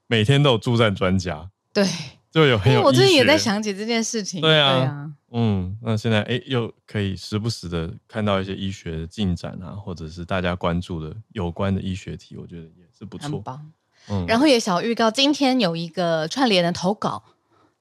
[0.08, 1.88] 每天都有助战专家，对，
[2.30, 2.82] 就有很有。
[2.82, 4.42] 我最近也在想起这件事情。
[4.42, 13.30] 对啊，对啊嗯，那现在哎、欸，又可以时不时的看到一些医学的进展啊，或者是大家关注的有关的医学题，我觉得也是不错。
[13.30, 13.72] 很棒。
[14.10, 17.24] 嗯，然后也小预告，今天有一个串联的投稿。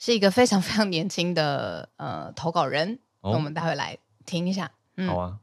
[0.00, 4.70] 是一个非常非常年轻的呃投稿人，我们待会来听一下。
[4.96, 5.38] 嗯、好啊，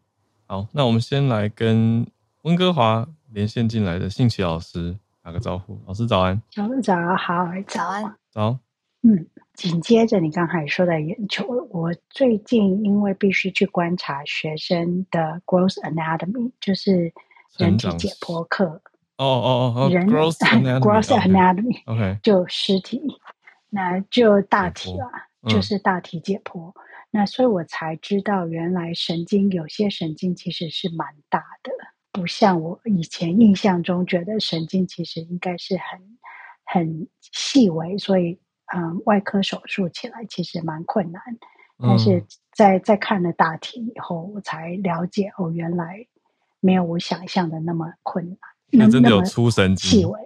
[0.47, 2.05] 好，那我们先来跟
[2.41, 5.79] 温哥华连线进来的信奇老师打个招呼。
[5.85, 8.57] 老师早安，早早好，早安，早。
[9.03, 17.13] 嗯，紧接着你刚才说的眼球，我最近因为必须去观察学生的 gross anatomy，就是
[17.57, 18.81] 人体解剖课。
[19.17, 22.99] 哦哦哦，人 growth anatomy，OK，就尸体。
[23.69, 25.07] 那就大体啊，
[25.41, 26.73] 嗯、就是大体解剖。
[27.09, 31.71] 那所以我才知道，原来神经有些神经其实是蛮大的，
[32.11, 36.17] 不像我以前印象中觉得神经其实应该是很
[36.65, 38.39] 很细微，所以
[38.75, 41.21] 嗯，外科手术起来其实蛮困难。
[41.79, 46.05] 但是在在看了大体以后，我才了解哦，原来
[46.59, 48.37] 没有我想象的那么困难，
[48.71, 50.19] 那真的有粗神经，细微。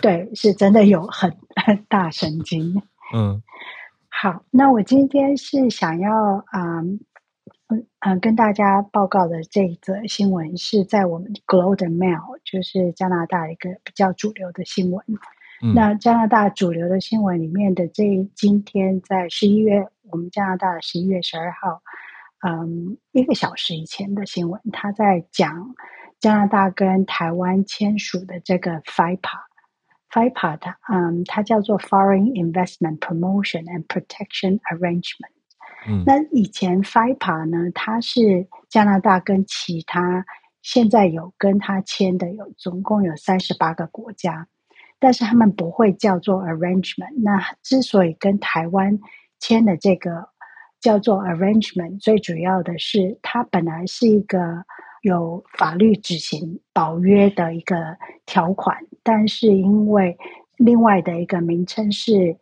[0.00, 2.82] 对，是真的有很很大神经。
[3.14, 3.42] 嗯，
[4.08, 6.12] 好，那我今天是想要
[6.46, 7.00] 啊，嗯
[7.68, 15.04] 嗯、呃，跟大家报告的这一则新闻是在我们 Globe and Mail，就是加拿大一个比较主流的新闻。
[15.62, 21.82] 嗯、那加拿大主流的新闻里面的这今天在十一月，我们加拿大十一月十二号，
[22.46, 25.74] 嗯，一个小时以前的新闻，他在讲
[26.18, 29.18] 加拿大跟台湾签署的这个 FIPA。
[30.12, 35.32] FIPA 它嗯，它叫做 Foreign Investment Promotion and Protection Arrangement。
[35.88, 40.24] 嗯，那以前 FIPA 呢，它是加拿大跟其他
[40.60, 44.46] 现在有跟它签的有总共有三十八个国家，
[44.98, 47.22] 但是他们不会叫做 Arrangement。
[47.22, 48.98] 那之所以跟台湾
[49.40, 50.28] 签的这个
[50.80, 54.64] 叫做 Arrangement，最主要的是它本来是一个。
[55.02, 60.16] 有法律执行保约的一个条款，但是因为
[60.56, 62.36] 另外的一个名称是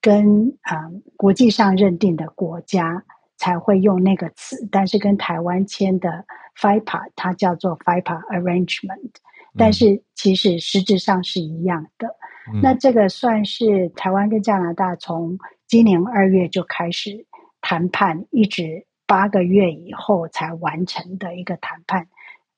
[0.00, 3.02] 跟啊、嗯、国际上认定的国家
[3.38, 6.26] 才会用那个词，但是跟台湾签的
[6.60, 9.14] FIPA 它叫做 FIPA Arrangement，
[9.56, 12.08] 但是其实实质上是一样的。
[12.52, 17.24] 嗯、那这个算是台湾跟加拿大从今年二月就开始
[17.62, 18.86] 谈判，一直。
[19.06, 22.06] 八个月以后才完成的一个谈判，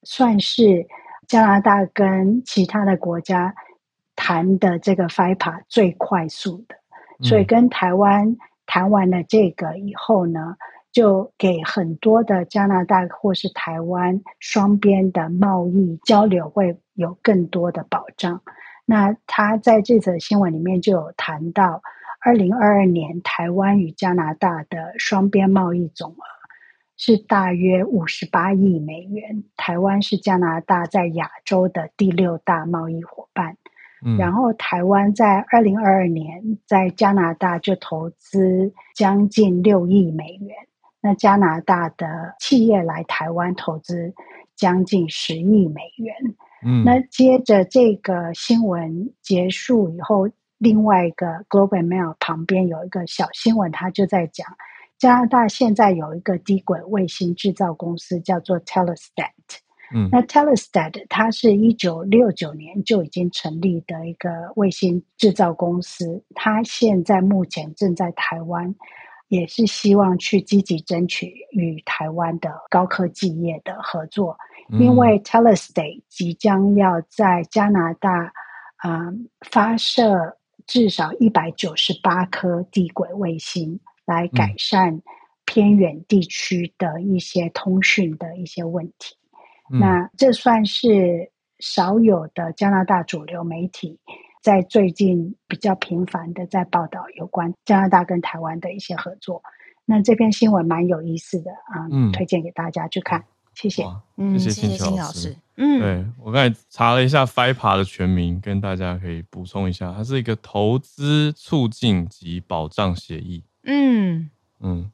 [0.02, 0.86] 算是
[1.26, 3.54] 加拿大跟其他的国家
[4.14, 6.76] 谈的这个 FIPA 最快速的。
[7.22, 10.56] 所以跟台湾谈完了这个以后呢，
[10.92, 18.42] 就给很多的加拿大或是台湾双边的贸易交流会有更多的保障。
[18.84, 21.82] 那他在这则新闻里面就有谈到，
[22.26, 26.16] 二零二二年台湾与加拿大的双边贸易总额。
[26.96, 29.44] 是大约五十八亿美元。
[29.56, 33.56] 台湾是加拿大在亚洲的第六大贸易伙伴。
[34.04, 40.56] 嗯，然后台湾在二零二二年在加拿大就投资将近六亿美元。
[41.00, 44.12] 那加拿大的企业来台湾投资
[44.56, 46.16] 将近十亿美元。
[46.64, 50.28] 嗯，那接着这个新闻结束以后，
[50.58, 54.46] 另外一个 Globe and Mail 旁边有一个小新闻，他就在讲
[54.96, 59.32] 加拿大现在有一个低轨卫星制造公司叫做 Telestat。
[59.94, 68.74] 嗯，那 Telestat 它是一九六九年就已经成立的一个卫星制造公司，它现在目前正在台湾，
[69.28, 74.36] 也是希望去积极争取与台湾的高科技业的合作，
[74.72, 78.10] 嗯、因为 Telestat 即将要在加拿大
[78.78, 79.12] 啊、呃、
[79.50, 80.38] 发射。
[80.66, 85.00] 至少一百九十八颗地轨卫星，来改善
[85.44, 89.16] 偏远地区的一些通讯的一些问题。
[89.72, 93.98] 嗯、那这算是少有的加拿大主流媒体
[94.42, 99.42] 在最近比较频繁的在报道有关加拿大跟台湾的一些合作。
[99.84, 103.24] 那这篇新闻蛮有意思的啊，嗯，推荐给大家去看。
[103.56, 103.82] 谢谢，
[104.16, 105.34] 嗯，谢谢青青老师。
[105.56, 113.42] 嗯，对，我刚才查了一下 FIPA 的全名，跟大家可以补充一下，它是一个投资促进及保障协议。
[113.64, 114.28] 嗯
[114.60, 114.92] 嗯，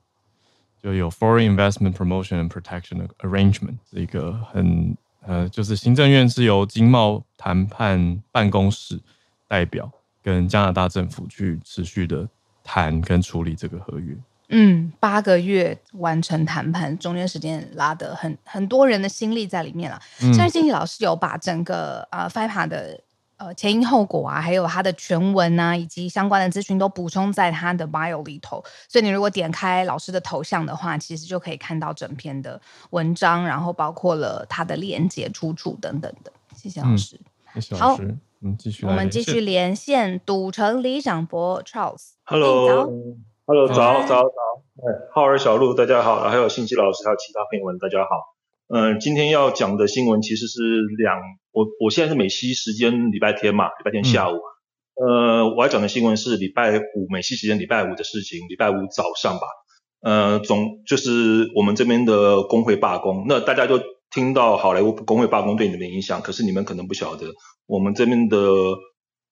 [0.81, 4.97] 就有 Foreign Investment Promotion and Protection Arrangement，是一个很
[5.27, 9.01] 呃，就是行政院是由经贸谈判办公室
[9.49, 9.91] 代表
[10.23, 12.29] 跟加拿大政府去持续的
[12.63, 14.17] 谈跟处理这个合约。
[14.55, 19.99] 嗯，八个月完成谈判，中间时间拉得很很多人的心力在里面了。
[20.19, 23.01] 现在经济老师有把整个呃 FIPA 的
[23.39, 28.63] 呃前因后果啊，还有它的全文啊，以及相关的资讯都补充在他的 bio 里头。
[28.89, 36.31] 所以你如果点开老师的头像的话，其实就可以看到整篇的文章，然后包括了他的链接出处等等的。
[36.55, 37.19] 谢谢老师。
[37.55, 38.03] 嗯、谢谢老师。
[38.03, 42.11] 好，嗯，继续，我们继续连线赌城李想博 Charles。
[42.25, 42.93] Hello。
[43.53, 44.31] Hello，早早早，
[44.79, 48.09] 哎，浩儿小路，大家好，还有信息老师，还有其他朋友们，大家好。
[48.69, 50.63] 嗯，今天要讲的新闻其实是
[50.97, 51.19] 两，
[51.51, 54.37] 我我现在是美西时间礼拜天嘛，礼拜天下午。
[54.99, 59.43] 嗯、呃，我要讲的新闻是礼拜五美西时间礼拜五的事情，礼拜五早上吧。
[60.01, 63.79] 呃，总就是我们这边的工会罢工，那大家就
[64.11, 67.27] 听到好莱坞工会罢工对你们的影响，可是你们可能不晓得，
[67.67, 68.39] 我们这边的。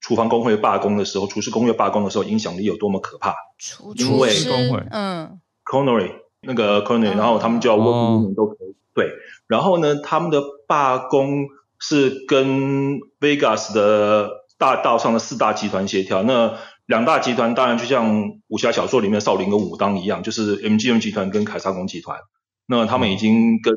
[0.03, 3.35] 厨房工会罢工的时候，厨师工会罢工的时候，影响力有多么可怕？
[3.61, 5.39] 厨因为工会，嗯
[5.71, 9.13] ，Culinary 那个 Culinary，然后他们叫 work 都可以，对。
[9.47, 11.47] 然后呢，他们的罢工
[11.79, 16.23] 是跟 Vegas 的大道上的四大集团协调。
[16.23, 16.57] 那
[16.87, 22.19] 两大集团当然就像武侠小说里面的少林跟武当一样，就是 MGM 集团跟凯撒宫集团。
[22.67, 23.75] 那他们已经跟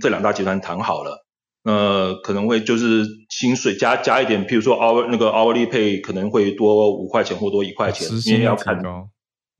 [0.00, 1.24] 这两大集团谈好了。
[1.64, 8.76] 呃，可能会就是薪水加加一点，譬如说 hour 那个 hourly pay 可能会多五块钱或多一块钱，因为要看，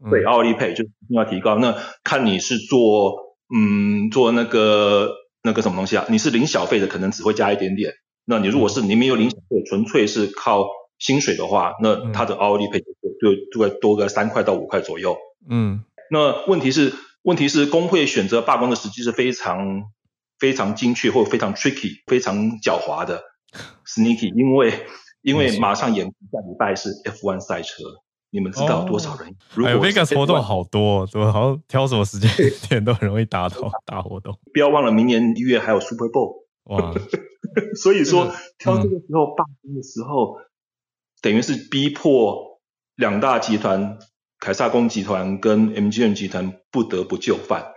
[0.04, 1.56] 嗯、对 hourly pay 就是要提高。
[1.58, 3.14] 那看你是做
[3.54, 5.10] 嗯做那个
[5.42, 6.04] 那个什么东西啊？
[6.08, 7.92] 你是零小费的，可能只会加一点点。
[8.24, 10.66] 那你如果是你没有零小费，纯粹是靠
[10.98, 12.82] 薪水的话，那他的 hourly pay
[13.20, 15.16] 就就会多个三块到五块左右。
[15.48, 16.92] 嗯，那问题是
[17.22, 19.84] 问题是工会选择罢工的时机是非常。
[20.40, 23.22] 非常精确或非常 tricky，非常狡猾的
[23.86, 24.84] sneaky，因为
[25.22, 27.84] 因为马上演下礼拜是 F1 赛车，
[28.34, 29.32] 你们知道有多少人？
[29.64, 31.30] 哎，Vegas 活动好多，对吧？
[31.30, 32.28] 好像挑什么时间
[32.68, 34.36] 点都很容易达到大活动。
[34.52, 36.42] 不要忘了，明年一月还有 Super Bowl。
[36.64, 36.92] 哇！
[37.80, 40.38] 所以说挑这个时候罢工的时候，
[41.22, 42.60] 等于是逼迫
[42.96, 43.98] 两大集团
[44.40, 47.72] 凯撒宫集团跟 MGM 集团不得不就范。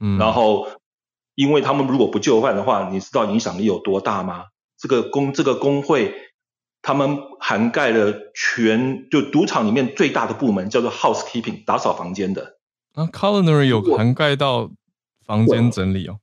[0.00, 0.68] 嗯，然后。
[1.38, 4.44] 因为他们如果不就范的话，你知道影响力有多大吗？
[4.78, 6.14] 这个工这个工会，
[6.86, 12.58] 他们涵盖了全就赌场里面最大的部门，叫做 housekeeping 打扫房间的。
[12.94, 14.70] 那，culinary 有涵盖到
[15.26, 16.20] 房间整理哦。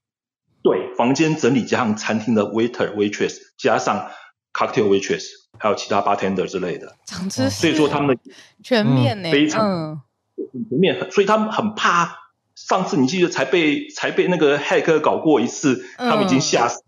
[0.63, 4.09] 对，对，房间整理加上餐厅的 waiter waitress 加上
[4.53, 5.25] cocktail waitress，
[5.59, 6.95] 还有其他 bartender 之类的。
[7.49, 8.31] 所以说他们的
[8.63, 10.01] 全面呢，非常
[10.69, 12.19] 全面，所以他们很怕。
[12.55, 16.81] 上次你记得才被才被那个骇客搞过一次，他们已经吓死，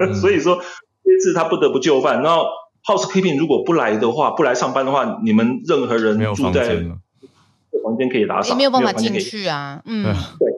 [0.00, 0.56] 嗯、 所以说
[1.04, 2.22] 这次他不得不就范。
[2.22, 2.46] 然后
[2.84, 6.84] housekeeping 如果不来的话，不来上班的话，你们任何人住在
[7.82, 9.82] 房间可以打扫，也没有办法进去啊。
[9.84, 10.04] 嗯，
[10.38, 10.52] 对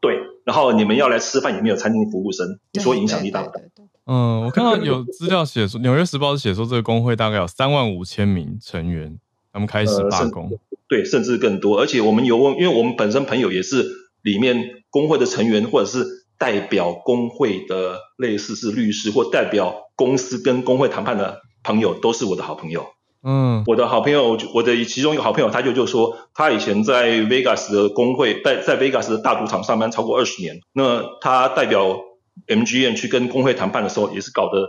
[0.00, 0.18] 对。
[0.44, 3.60] 然后你们要来吃饭，也没有餐厅服务生，你说影响力大不大？
[4.06, 9.18] 嗯，我看到有资料写说，《纽约时报》是写说这个工会大概有三万五千名成员，
[9.52, 10.48] 他们开始罢工。
[10.50, 13.86] 呃对，甚至更多，而且我们有问，因为我们本身朋友也是
[14.22, 16.02] 里面工会的成员，或者是
[16.38, 22.86] 代表工会的，类似是律师或代表公司跟工会谈判的朋友都是我的好朋友。
[23.22, 30.60] 嗯，我的好朋友，我的其中一个好朋友，他就就说，他以前在 Vegas 的工会，在在 Vegas 的大赌场上班超过二十年。
[30.72, 31.98] 那他代表
[32.46, 34.68] MGM 去跟工会谈判的时候，也是搞得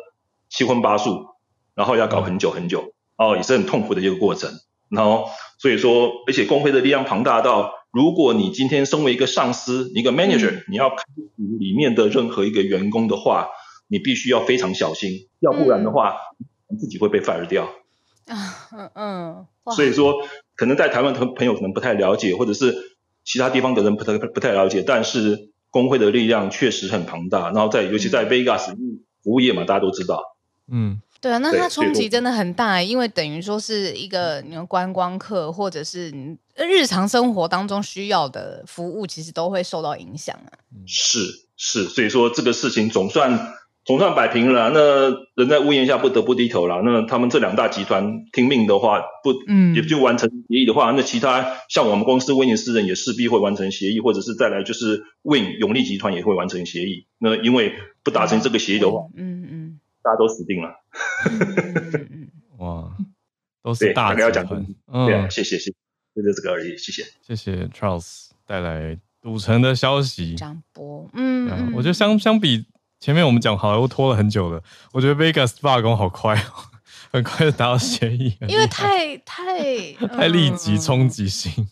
[0.50, 1.28] 七荤八素，
[1.76, 4.50] 然后要搞很久很久，哦，也是很痛苦的一个过程。
[4.89, 5.30] 然后
[5.60, 13.50] 所以说，而且工会的力量庞大到，如果你今天身为一个上司，一个 manager，、嗯、你要开除里面的任何一个员工的话，
[13.88, 16.47] 你必须要非常小心，要不然的话，你
[16.78, 17.70] 自己会被 fire 掉。
[18.26, 20.13] 啊，嗯嗯，所以说，
[20.55, 22.76] 可能在台湾的朋友可能不太了解，或者是
[23.24, 27.49] 其他地方的人不太不太了解，但是工会的力量确实很庞大。
[27.49, 28.67] 然后在尤其在 Vegas
[29.24, 30.22] 服务业嘛，大家都知道。
[30.67, 40.53] 嗯，对啊，那它冲击真的很大，因为等于说是一个你们观光客或者是你日常生活当中需要的服务，其实都会受到影响啊。
[40.86, 41.20] 是
[41.57, 43.55] 是，所以说这个事情总算。
[43.90, 46.80] 总算摆平了，那人在屋檐下不得不低头了。
[46.84, 57.08] 那他们这两大集团听命的话，不，嗯，也就完成协议的话，那其他像我们公司威尼斯人也势必会完成协议，或者是再来就是 Wynn 永利集团也会完成协议。
[57.18, 57.74] 那因为
[58.04, 60.70] 不达成这个协议的话，嗯嗯，大家都死定了。
[62.64, 62.96] 哇，
[63.64, 64.68] 都是大集团。
[64.86, 65.74] 嗯，对啊，谢谢谢谢，
[66.16, 66.78] 就是这个而已。
[66.78, 70.36] 谢谢，谢谢 Charles 带来赌城的消息。
[70.36, 72.68] 张波，嗯，嗯，我觉得相相比。
[73.00, 76.66] 前面我们讲好莱坞拖了很久了，我觉得 Vegas 罢工好快哦，
[77.12, 78.38] 很快就达到协议。
[78.41, 81.68] 因为太太 太立即冲击性。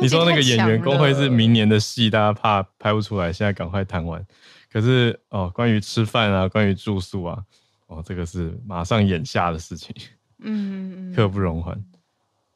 [0.00, 4.24] 你说那个演员工会是明年的戏，大家怕拍不出来，现在赶快谈完。
[4.72, 7.38] 可是哦，关于吃饭啊，关于住宿啊，
[7.86, 9.94] 哦，这个是马上眼下的事情，
[10.40, 11.80] 嗯，刻不容缓。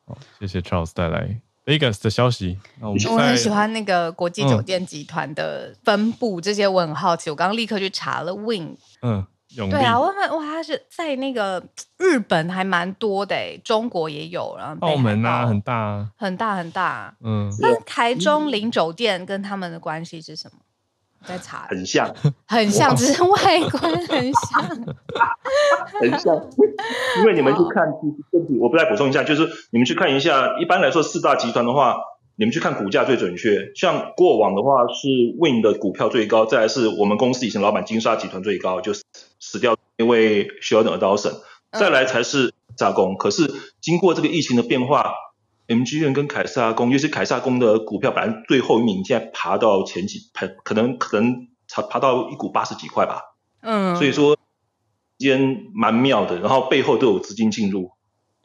[0.04, 1.40] 好，谢谢 Charles 带来。
[1.68, 7.28] Vegas 的消息，我，我很喜欢那个国际酒店集团的分布，嗯、这些我很好奇。
[7.28, 11.62] 我刚刚立刻去查了 Wynn，嗯，对啊，我问哇，他是在那个
[11.98, 17.54] 日本还蛮多的，中国也有，然后澳门啊，很大，啊，很大很大，嗯。
[17.60, 20.60] 那台中林酒店跟他们的关系是什么？
[21.28, 22.10] 在查，很像，
[22.46, 24.62] 很像，只是外观很像，
[26.00, 26.34] 很像。
[27.18, 27.86] 因为你们去看，
[28.58, 31.96] 我不再补充一下，就是你们去看一下，一般来说四大集团的话，
[32.36, 33.70] 你们去看股价最准确。
[33.74, 35.08] 像过往的话是
[35.38, 38.94] Wynn 的股票最高，再来是我们公司以前老板金沙集团最高，就
[39.38, 41.34] 死掉那位 Sheldon Adelson，
[41.72, 43.18] 再来才是加工。
[43.18, 43.52] 可是
[43.82, 45.12] 经过这个疫情的变化。
[45.68, 53.20] MGM 跟凯撒宫，尤其是凯撒宫的股票，本来最后一名，现在爬到前几，爬可能可能爬爬到一股八十几块吧。
[53.60, 54.36] 嗯，所以说
[55.18, 57.90] 间蛮妙的，然后背后都有资金进入，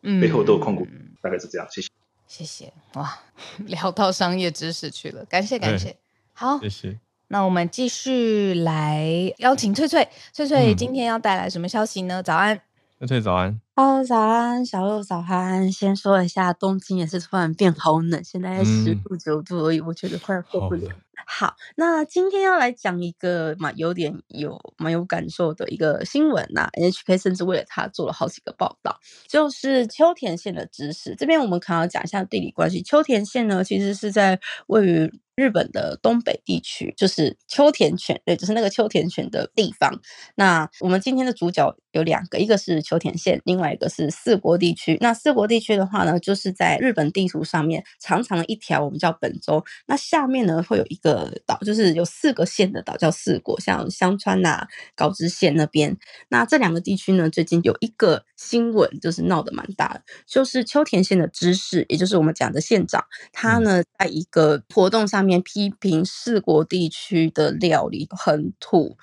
[0.01, 0.85] 嗯，背后都有控股，
[1.21, 1.65] 大概是这样。
[1.71, 1.89] 谢谢，
[2.27, 2.73] 谢谢。
[2.95, 3.19] 哇，
[3.67, 5.95] 聊到商业知识去了，感谢感谢。
[6.33, 6.99] 好，谢谢。
[7.29, 12.21] 那我们继续来邀请翠翠，翠翠今天要带来什么消息呢？
[12.21, 12.61] 嗯、早安。
[13.05, 15.69] 翠翠早安，Hello，早安，小鹿早安。
[15.69, 20.89] 先说一下，东京也是突然变好冷，现在十度九度而已，嗯、我觉得快受不了。
[21.25, 31.15] 好，那今天要来讲一个嘛，有点有蛮有感受的一个新闻呐、NHK 甚至为了它做了好几个报道，就是秋田县的知识。
[31.15, 32.81] 这边我们可能要讲一下地理关系。
[32.81, 35.11] 秋田县呢，其实是在位于。
[35.35, 39.99] 日本的东北地区就是秋田犬，对，就是那个秋田犬的地方。
[40.35, 44.95] 那我们今天的主角有两个，一个是秋田县，另外一个是四国地区。
[45.01, 49.65] 那四国地区的话呢，就是在日本地图上面长长的一条，我们叫本州。
[49.87, 51.12] 那下面呢会有一个
[51.47, 55.97] 岛，就是有四个县的岛叫四国，像香川呐、啊、高知县那边。
[56.29, 65.23] 那这两个地区呢，最近有一个新闻，就是闹得蛮大的，就是秋田县的知事，也就是我们讲的县长，他呢在一个活动上。
[65.23, 68.97] 面批评四国地区的料理很土，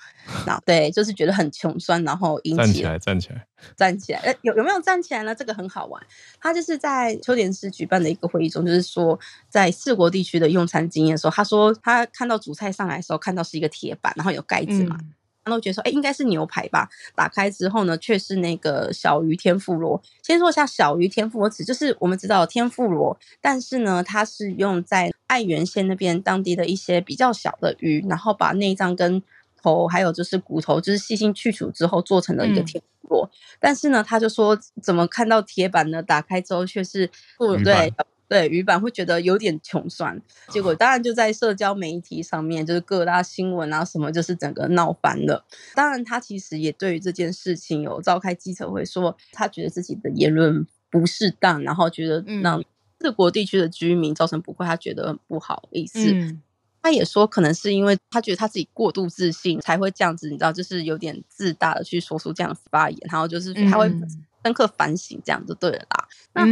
[0.45, 5.33] 那对，就是觉得很穷酸，然后引起站起来，站起来，站起来，哎，有有没有站起来呢？
[5.33, 5.99] 这个很好玩。
[6.39, 14.97] 他就是在秋田市举办的一个会议中，就是说在四国地区的用餐经验的时候，他说他看到主菜上来的时候，看到是一个铁板，然后有盖子嘛。
[14.99, 15.13] 嗯
[15.43, 16.87] 他都觉得说，哎，应该是牛排吧？
[17.15, 19.99] 打开之后呢，却是那个小鱼天妇罗。
[20.21, 29.23] 先说一下小鱼天妇罗，指就是我们知道天妇罗，但是呢，它是用在爱媛县那边当地的一些比较小的鱼，然后把内脏跟
[29.59, 33.25] 头还有就是骨头，就是细心去除之后做成了一个天妇罗。
[33.25, 36.03] 嗯、但是呢，他就说，怎么看到铁板呢？
[36.03, 37.91] 打开之后却是不对。
[38.31, 40.17] 对，鱼板会觉得有点穷酸，
[40.47, 45.43] 结果当然就在社交媒体上面，就是各大新闻啊什么，就是整个闹翻了。
[45.75, 52.63] 当然，他其实也对于这件事情有召开记者会，说他觉得自己的言论不适当，然后觉得让
[53.01, 55.99] 四国地区的居民造成不快，他觉得很不好意思。
[56.13, 56.41] 嗯、
[56.81, 63.91] 他也说，可能是因为他觉得他自己过度自信，才会这样子，你知道，就是有点自大的去说出这样子发言，然后就是他会。
[64.43, 66.07] 深刻反省，这样就对了啦。
[66.33, 66.45] 那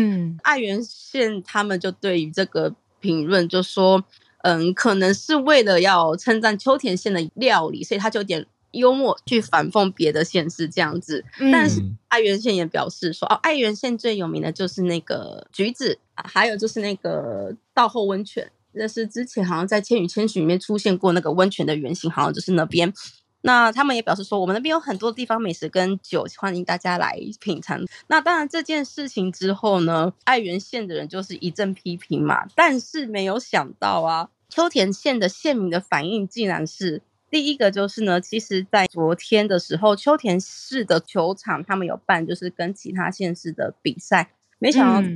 [0.43, 4.03] 爱媛县他们就对于这个评论就说，
[4.43, 8.45] 嗯，可能是为了要称赞秋田县的料理，所以他就有点。
[8.73, 22.93] 幽默去反讽别的县市这样子，但是爱媛县也表示说，哦，爱媛县最有名的就是那个橘子，还有就是那个稻后温泉，那是之前好像在《千与千寻》里面出现过那个温泉的原型，好像就是那边。
[23.41, 27.83] 那他们也表示说，我们那边有很多地方美食跟酒，欢迎大家来品尝。
[28.07, 37.01] 那当然这件事情之后呢，爱媛县的人就是一阵批评嘛，但是没有想到啊，秋田县的县民的反应竟然是。
[37.31, 45.07] 第一个就是呢，其实，在昨天的时候，秋田市的球场他们有办，就是跟其他县市的比赛，没想到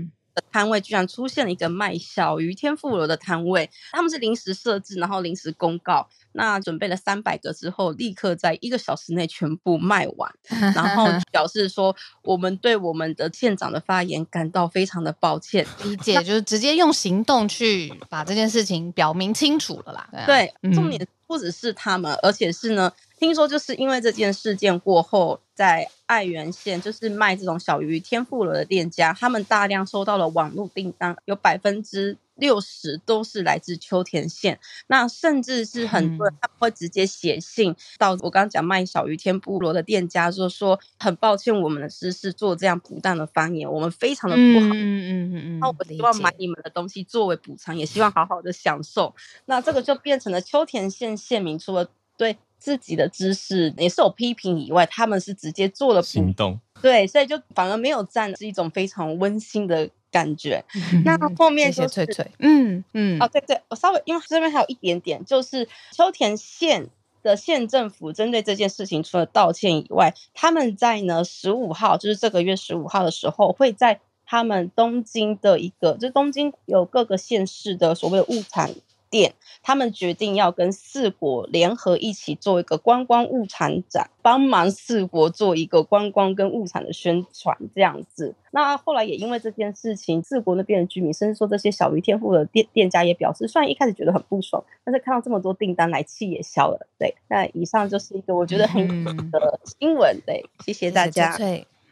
[0.52, 10.32] 摊位居然出现了一个卖小鱼天妇罗的摊位，他们是临时设置，然后临时公告，那准备了三百个之后，立刻在一个小时内全部卖完，
[10.76, 21.08] 然后表示说，我们对我们的县长的发言感到非常的抱歉，理解就是直接用行动去把这件事情表明清楚了啦，对，啊、对，重点。
[21.26, 22.92] 不只是他们，而且是呢，
[23.24, 34.60] 听说就是因为这件事件过后，在爱媛县就是卖这种小鱼天妇罗的店家，他们大量收到了网络订单，有百分之六十都是来自秋田县。
[34.88, 44.68] 那甚至是很多人他们会直接写信到我刚刚讲卖小鱼天妇罗的店家，就说很抱歉，我们的知识做这样不当的发言，我们非常的不好。
[44.68, 45.60] 嗯嗯嗯嗯。
[45.60, 49.16] 那我希望买你们的东西作为补偿，也希望好好的享受。
[49.46, 52.36] 那这个就变成了秋田县县民除了对。
[52.64, 60.64] 自己的知识也是有批评以外，他们是直接做了行动，对，所以就反而没有站，是一种非常温馨的感觉。
[60.94, 66.88] 嗯、那后面就是、谢谢翠翠，嗯嗯，哦对对，我稍微因为这边还有一点点，就是秋田县
[67.22, 78.72] 的县政府针对这件事情除了道歉以外，他们在呢十五号，就是这个月十五号的时候，会在他们东京的一个，就东京有各个县市的所谓的物产
[79.14, 88.34] 店，他们决定要跟四国联合一起做一个观光物产展，帮忙四国做一个观光跟物产的宣传，这样子。
[88.50, 96.88] 那后来也因为这件事情，四国那边的居民，甚至说这些小鱼天赋的店店家也表示，虽然一开始觉得很不爽，但是看到这么多订单来，气也消了。
[96.98, 100.20] 对，那以上就是一个我觉得很好的新闻。
[100.26, 101.38] 对，谢谢大家。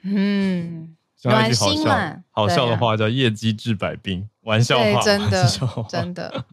[0.04, 5.48] 嗯，暖心嘛，好笑的话叫业绩治百病，玩笑话，真的，
[5.90, 6.46] 真的。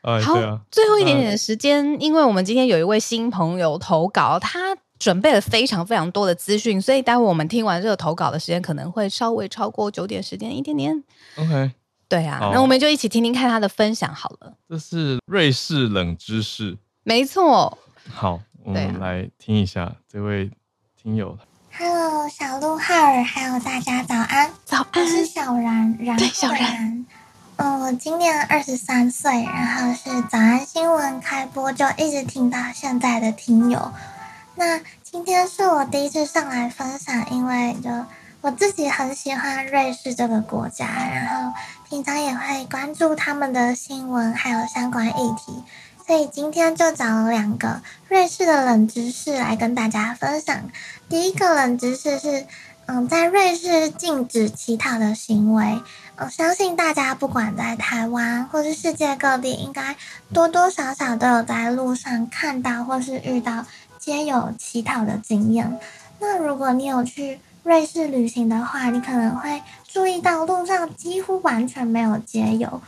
[0.00, 11.04] 好，啊、最后一点点的时间，嗯、因为我们今天有一位新朋友投稿，他准备了非常非常多的资讯，所以待会我们听完这个投稿的时间可能会稍微超过九点时间一点点。
[11.36, 11.72] OK，
[12.08, 14.54] 对啊，那我们就一起听听看他的分享好了。
[14.66, 17.76] 这是瑞士冷知识，没错。
[18.10, 20.50] 好，我们来听一下这位
[20.96, 21.36] 听友。
[21.80, 27.06] Hello，小鹿浩尔，还有大家早安，早安，我是小然，然对小然。
[27.54, 33.92] 嗯，我今年二十三岁，然后是早安新闻开播就一直听到现在的听友。
[34.56, 37.88] 那今天是我第一次上来分享，因为就
[38.40, 41.52] 我自己很喜欢瑞士这个国家，然后
[41.88, 45.62] 平常也会关注他们的新闻还有相关议题，
[46.08, 50.70] 所以今天就找了两个瑞士的冷知识来跟大家分享。
[51.06, 52.46] 第一个冷知识是，
[52.86, 55.82] 嗯，在瑞士禁止乞讨的行为。
[56.16, 59.94] 我相信大家不管在台湾或是世界各地，应该
[60.32, 63.66] 多多少少都有在路上看到或是遇到
[63.98, 65.78] 街友乞讨的经验。
[66.20, 72.80] 那如果你有去瑞士旅行的话，你可能会注意到路上几乎完全没有街友。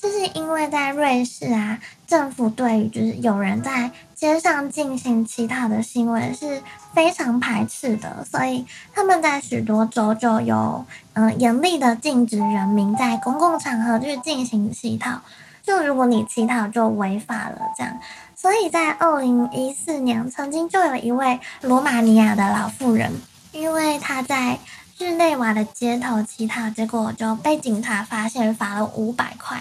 [0.00, 6.62] 这是因为在瑞士啊，政府对于就是有人在街上进行乞讨的行为是
[6.94, 15.20] 非常排斥的，所以他们在许多州就有嗯严厉的禁止人民在公共场合去进行乞讨，
[15.64, 17.98] 就如果你乞讨就违法了这样。
[18.36, 23.12] 所以在二零一四年，曾经就有一位罗马尼亚的老妇人，
[23.50, 24.60] 因为她在
[24.96, 29.60] 日内瓦的街头乞讨，结果就被警察发现，罚了五百块。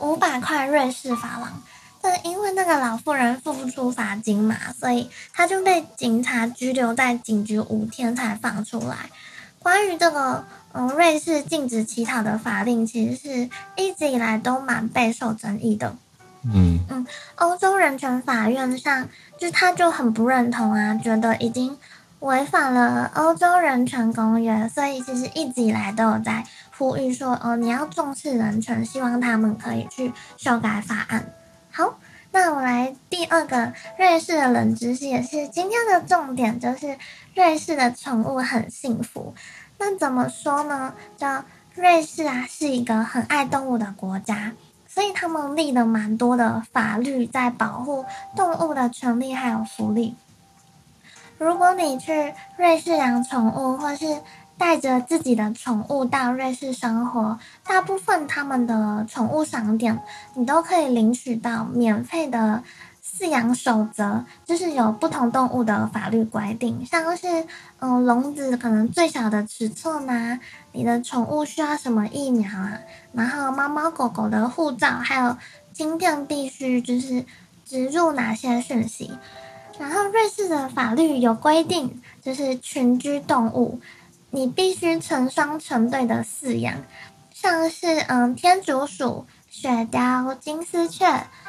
[0.00, 1.62] 五百块瑞士法郎，
[2.00, 9.10] 但因为那个老妇人付不出罚金嘛，所以他就被警察拘留在警局五天才放出来。
[9.60, 15.96] 关于这个，嗯，瑞士禁止乞讨的法令，其实是一直以来都蛮备受争议的。
[16.44, 21.76] 嗯嗯，欧洲人权法院上，就他就很不认同啊，觉得已经
[22.20, 26.44] 违反了欧洲人权公约，所以其实一直以来都有在。
[26.78, 31.32] 呼吁说：“哦，你要重视人权，希望他们可以去修改法案。”
[31.72, 31.98] 好，
[32.30, 36.96] 那我来第二个瑞士的冷知识，也是今天的重点，就是
[37.34, 39.34] 瑞士的宠物很幸福。
[39.78, 40.94] 那怎么说呢？
[41.16, 44.52] 叫瑞士啊，是一个很爱动物的国家，
[44.86, 48.04] 所以他们立了蛮多的法律在保护
[48.36, 50.14] 动物的权利还有福利。
[51.38, 54.20] 如果你去瑞士养宠物，或是
[54.58, 59.98] 带着自己的宠物到瑞士生活，大部分他们的宠物商店，
[60.34, 62.62] 你都可以领取到免费的
[63.02, 67.46] 饲养守则，就是有不同动物的法律规定，像是
[67.78, 70.40] 嗯笼子可能最小的尺寸呐、啊，
[70.72, 72.78] 你的宠物需要什么疫苗啊，
[73.12, 75.36] 然后猫猫狗狗的护照，还有
[75.72, 77.24] 晶片必须就是
[77.64, 79.12] 植入哪些讯息。
[79.78, 83.80] 然后瑞士的法律有规定，就是群居动物，
[84.30, 86.74] 你必须成双成对的饲养，
[87.32, 91.06] 像是嗯天竺鼠、雪貂、金丝雀，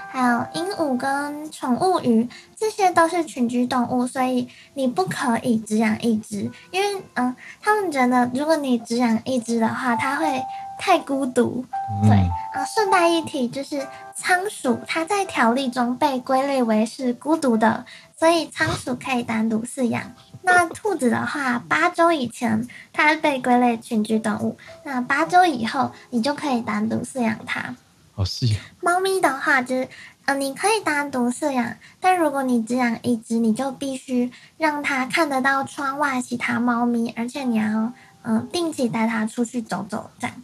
[0.10, 10.42] 还有鹦鹉跟宠物鱼，这些都是群居动物，所以你不可以只养一只，因为嗯他们觉得如果你只养一只的话，它会
[10.80, 11.66] 太孤独。
[12.04, 12.12] 对
[12.54, 17.86] 啊，顺带一提，就是仓鼠它在条例中被归类为是孤独的。
[18.18, 20.14] 所以仓鼠可以单独饲养。
[20.42, 27.76] 那兔子的话，八周以前它被归类群居动物，那八周以后你就可以单独饲养它。
[28.16, 28.58] 好细啊。
[28.82, 29.88] 猫咪的话，就是
[30.26, 40.36] 呃，你可以单独饲养，但如果你只养一只，你就必须让它看得到窗外其他猫咪，而且你要嗯、呃、定期带它出去走走这样。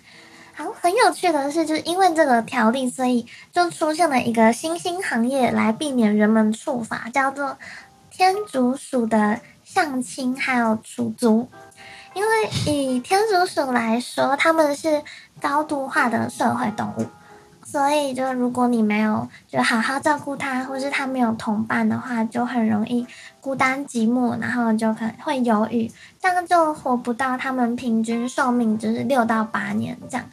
[0.53, 7.57] 好，很有趣的是，就是因为这个条例，所以就出现了一个新兴行业来避免人们触法，叫做
[8.09, 9.41] 天竺鼠的
[9.75, 11.49] 相亲还有出租。
[12.13, 12.29] 因为
[12.71, 15.03] 以天竺鼠来说，它们是
[15.41, 17.05] 高度化的社会动物，
[17.65, 23.05] 所以就如果你没有就好好照顾它，或是它没有同伴的话，就很容易
[23.41, 30.25] 孤单寂寞，然后就可能会犹豫，这样就活不到它们平均寿命，就是六到八年这样。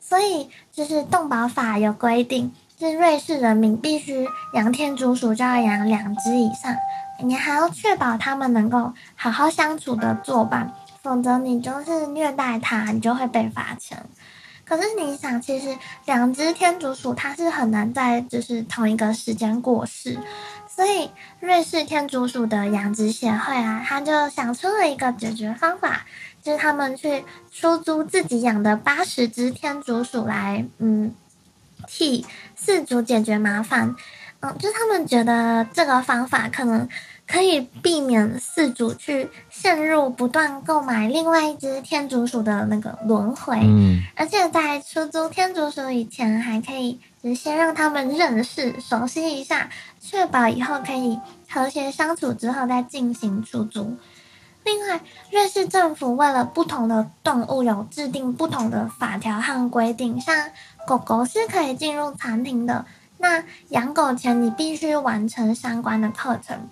[0.00, 6.74] 所以，就是动保法有规定，是瑞士人民必须养天竺鼠就要养两只以上，
[7.22, 14.04] 你还要确保他们能够好好相处的作伴，否则你就是虐待它，你就会被罚钱。
[14.64, 20.18] 可是你想，其实两只天竺鼠它是很难在就是同一个时间过世，
[20.68, 26.04] 所以瑞士天竺鼠的养殖协会啊，他就想出了一个解决方法。
[26.42, 31.12] 就是他们去出租自己养的八十只天竺鼠来，嗯，
[31.88, 32.24] 替
[32.56, 33.96] 饲主解决麻烦。
[34.46, 36.88] 嗯，就是他们觉得这个方法可能
[37.26, 43.58] 可以避免饲主去陷入不断购买另外一只天竺鼠的那个轮回。
[43.62, 49.68] 嗯，而且在出租天竺鼠以前，还可以就先让他们认识、熟悉一下，
[50.00, 51.18] 确保以后可以
[51.50, 53.96] 和谐相处之后再进行出租。
[54.64, 60.50] 另外，瑞士政府为了不同的动物有制定不同的法条和规定，像
[60.86, 62.84] 狗狗是可以进入餐厅的，
[63.18, 66.68] 那养狗前你必须完成相关的课程。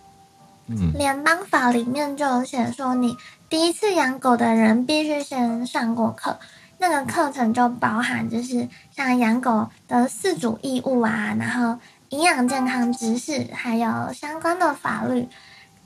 [0.67, 3.17] 嗯，联邦法里面就有写说，你
[3.49, 6.39] 第一次养狗的人必须先上过课，
[6.79, 11.79] 那个课程就包含就是像养狗的四主义务啊，然后
[12.09, 15.29] 营养健康知识，还有相关的法律。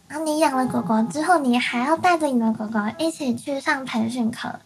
[0.07, 4.61] 然后你养了狗狗之后，你还要带着你的狗狗一起去上培训课。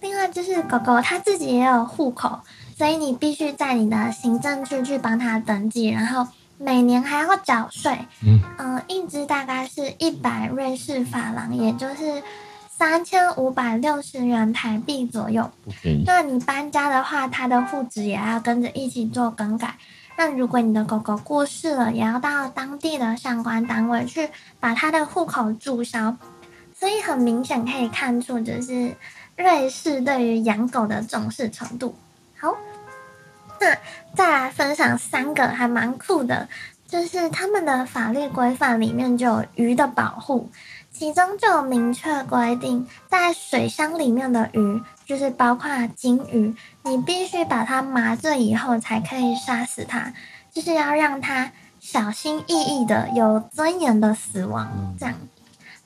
[0.00, 2.40] 另外就是狗狗它自己也有户口，
[2.76, 7.98] 所以你必须在你的行政区去帮他登记，然后每年还要缴税。
[8.22, 12.22] 嗯，呃，一只大概是一百瑞士法郎，也就是
[12.68, 15.50] 三千五百六十元台币左右。
[16.04, 19.76] 那你搬家的话，它的户籍也要跟着一起做更改。
[20.18, 24.28] 那如果你的狗狗过世了，也要到当地的相关单位去
[24.60, 26.14] 把它的户口注销。
[26.78, 28.94] 所以很明显可以看出，就是
[29.34, 31.94] 瑞士对于养狗的重视程度。
[32.38, 32.56] 好，
[33.60, 33.76] 那
[34.14, 36.48] 再来分享三个还蛮酷的，
[36.86, 40.50] 就是他们的法律规范里面就有鱼的保护，
[40.92, 44.82] 其中就有明确规定，在水箱里面的鱼。
[45.06, 50.12] 就是包括金鱼，你必须把它麻醉以后才可以杀死它，
[50.52, 54.96] 就是要让它小心翼翼的、有尊严的死亡。
[54.98, 55.14] 这样，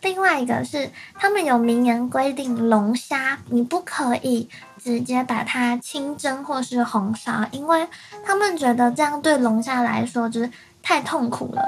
[0.01, 4.49] 另外一个是他们有明言规定，龙虾你不可以
[4.83, 7.87] 直接把它清蒸或是红烧，因为
[8.25, 10.51] 他们觉得这样对龙虾来说就是
[10.83, 11.63] 太痛苦了，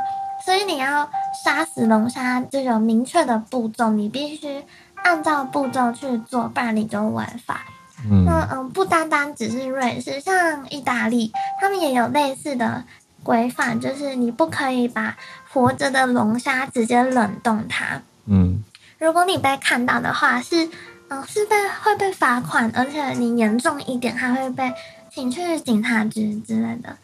[0.44, 1.08] 所以你要
[1.44, 4.64] 杀死龙虾就有明确的步骤，你必须。
[5.04, 7.62] 按照步骤去做，不然你就违法。
[8.08, 12.84] 嗯，那嗯，不单单只是瑞士，像意大利，他们也有类似的
[13.24, 15.16] 规范，就是你不可以把
[15.52, 18.00] 活着的龙虾直接冷冻它。
[18.26, 18.62] 嗯，
[19.00, 20.68] 如果你被看到的话，是
[21.12, 24.72] 呃，是被会被罚款，而且你严重一点还会被
[25.10, 26.96] 请去警察局之类的。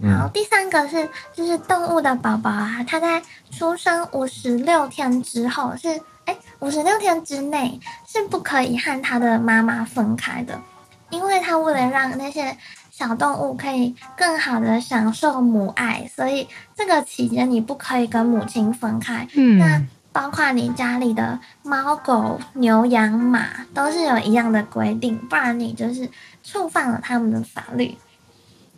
[0.00, 10.62] 然后第三个是，就是动物的宝宝啊，它在出生五十六天之后是，哎，五十六天之内是不可以和它的妈妈分开的，
[11.10, 12.56] 因为它为了让那些
[12.92, 16.46] 小动物可以更好的享受母爱，所以
[16.76, 19.26] 这个期间你不可以跟母亲分开。
[19.34, 19.82] 嗯，那
[20.18, 26.10] 包括你家里的猫狗牛羊马都是有一样的规定，不然你就是
[26.42, 27.96] 触犯了他们的法律。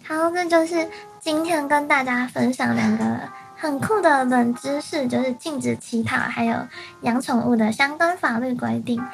[0.06, 0.88] 好，这就是。
[1.22, 3.04] 今天跟大家分享两个
[3.54, 6.56] 很酷的冷知识，就是禁止乞讨，还有
[7.02, 9.04] 养宠物的相关法律规定，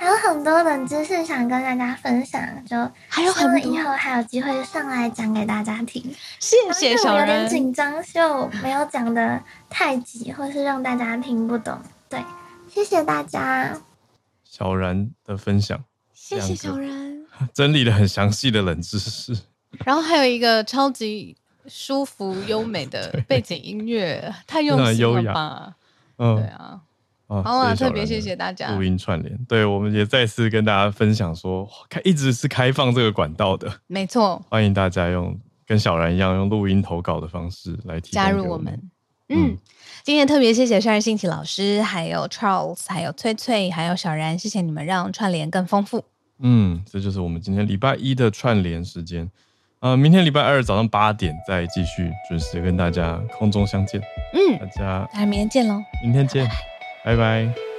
[0.00, 2.74] 还有很多冷知识想跟大家分享，就
[3.06, 6.02] 还有很多以后还有机会上来讲给大家听。
[6.38, 7.28] 谢谢小人。
[7.28, 9.38] 有点紧张，就没有讲的
[9.68, 11.78] 太急，或是让大家听不懂。
[12.08, 12.18] 对，
[12.66, 13.78] 谢谢大家。
[14.42, 15.78] 小然的分享，
[16.14, 19.38] 谢谢小然， 整理了很详细的冷知识，
[19.84, 21.36] 然后还有一个超级。
[21.66, 25.74] 舒服优美的 背景音乐，太用心了吧？
[26.16, 26.80] 嗯，对啊，
[27.30, 28.72] 哦、好啊，特别谢谢大家。
[28.74, 38.74] 录音串联，对，我们也再次跟大家分享说，开一直是开放这个管道的， 没错， 欢迎大家用跟小然一样用录音投稿的方式来加入我们。
[39.28, 39.58] 嗯，嗯
[40.02, 46.04] 今天特别谢谢单信琪老师，还有 Charles，还有翠翠，还有小然，谢谢你们让串联更丰富。
[46.40, 49.30] 嗯，这就是我们今天礼拜一的串联时间。
[49.78, 54.00] 呃，明天礼拜二早上八点再继续准时跟大家空中相见。
[54.34, 55.80] 嗯，大家，大家明天见喽！
[56.02, 56.69] 明天见，拜拜。
[57.02, 57.69] 拜拜。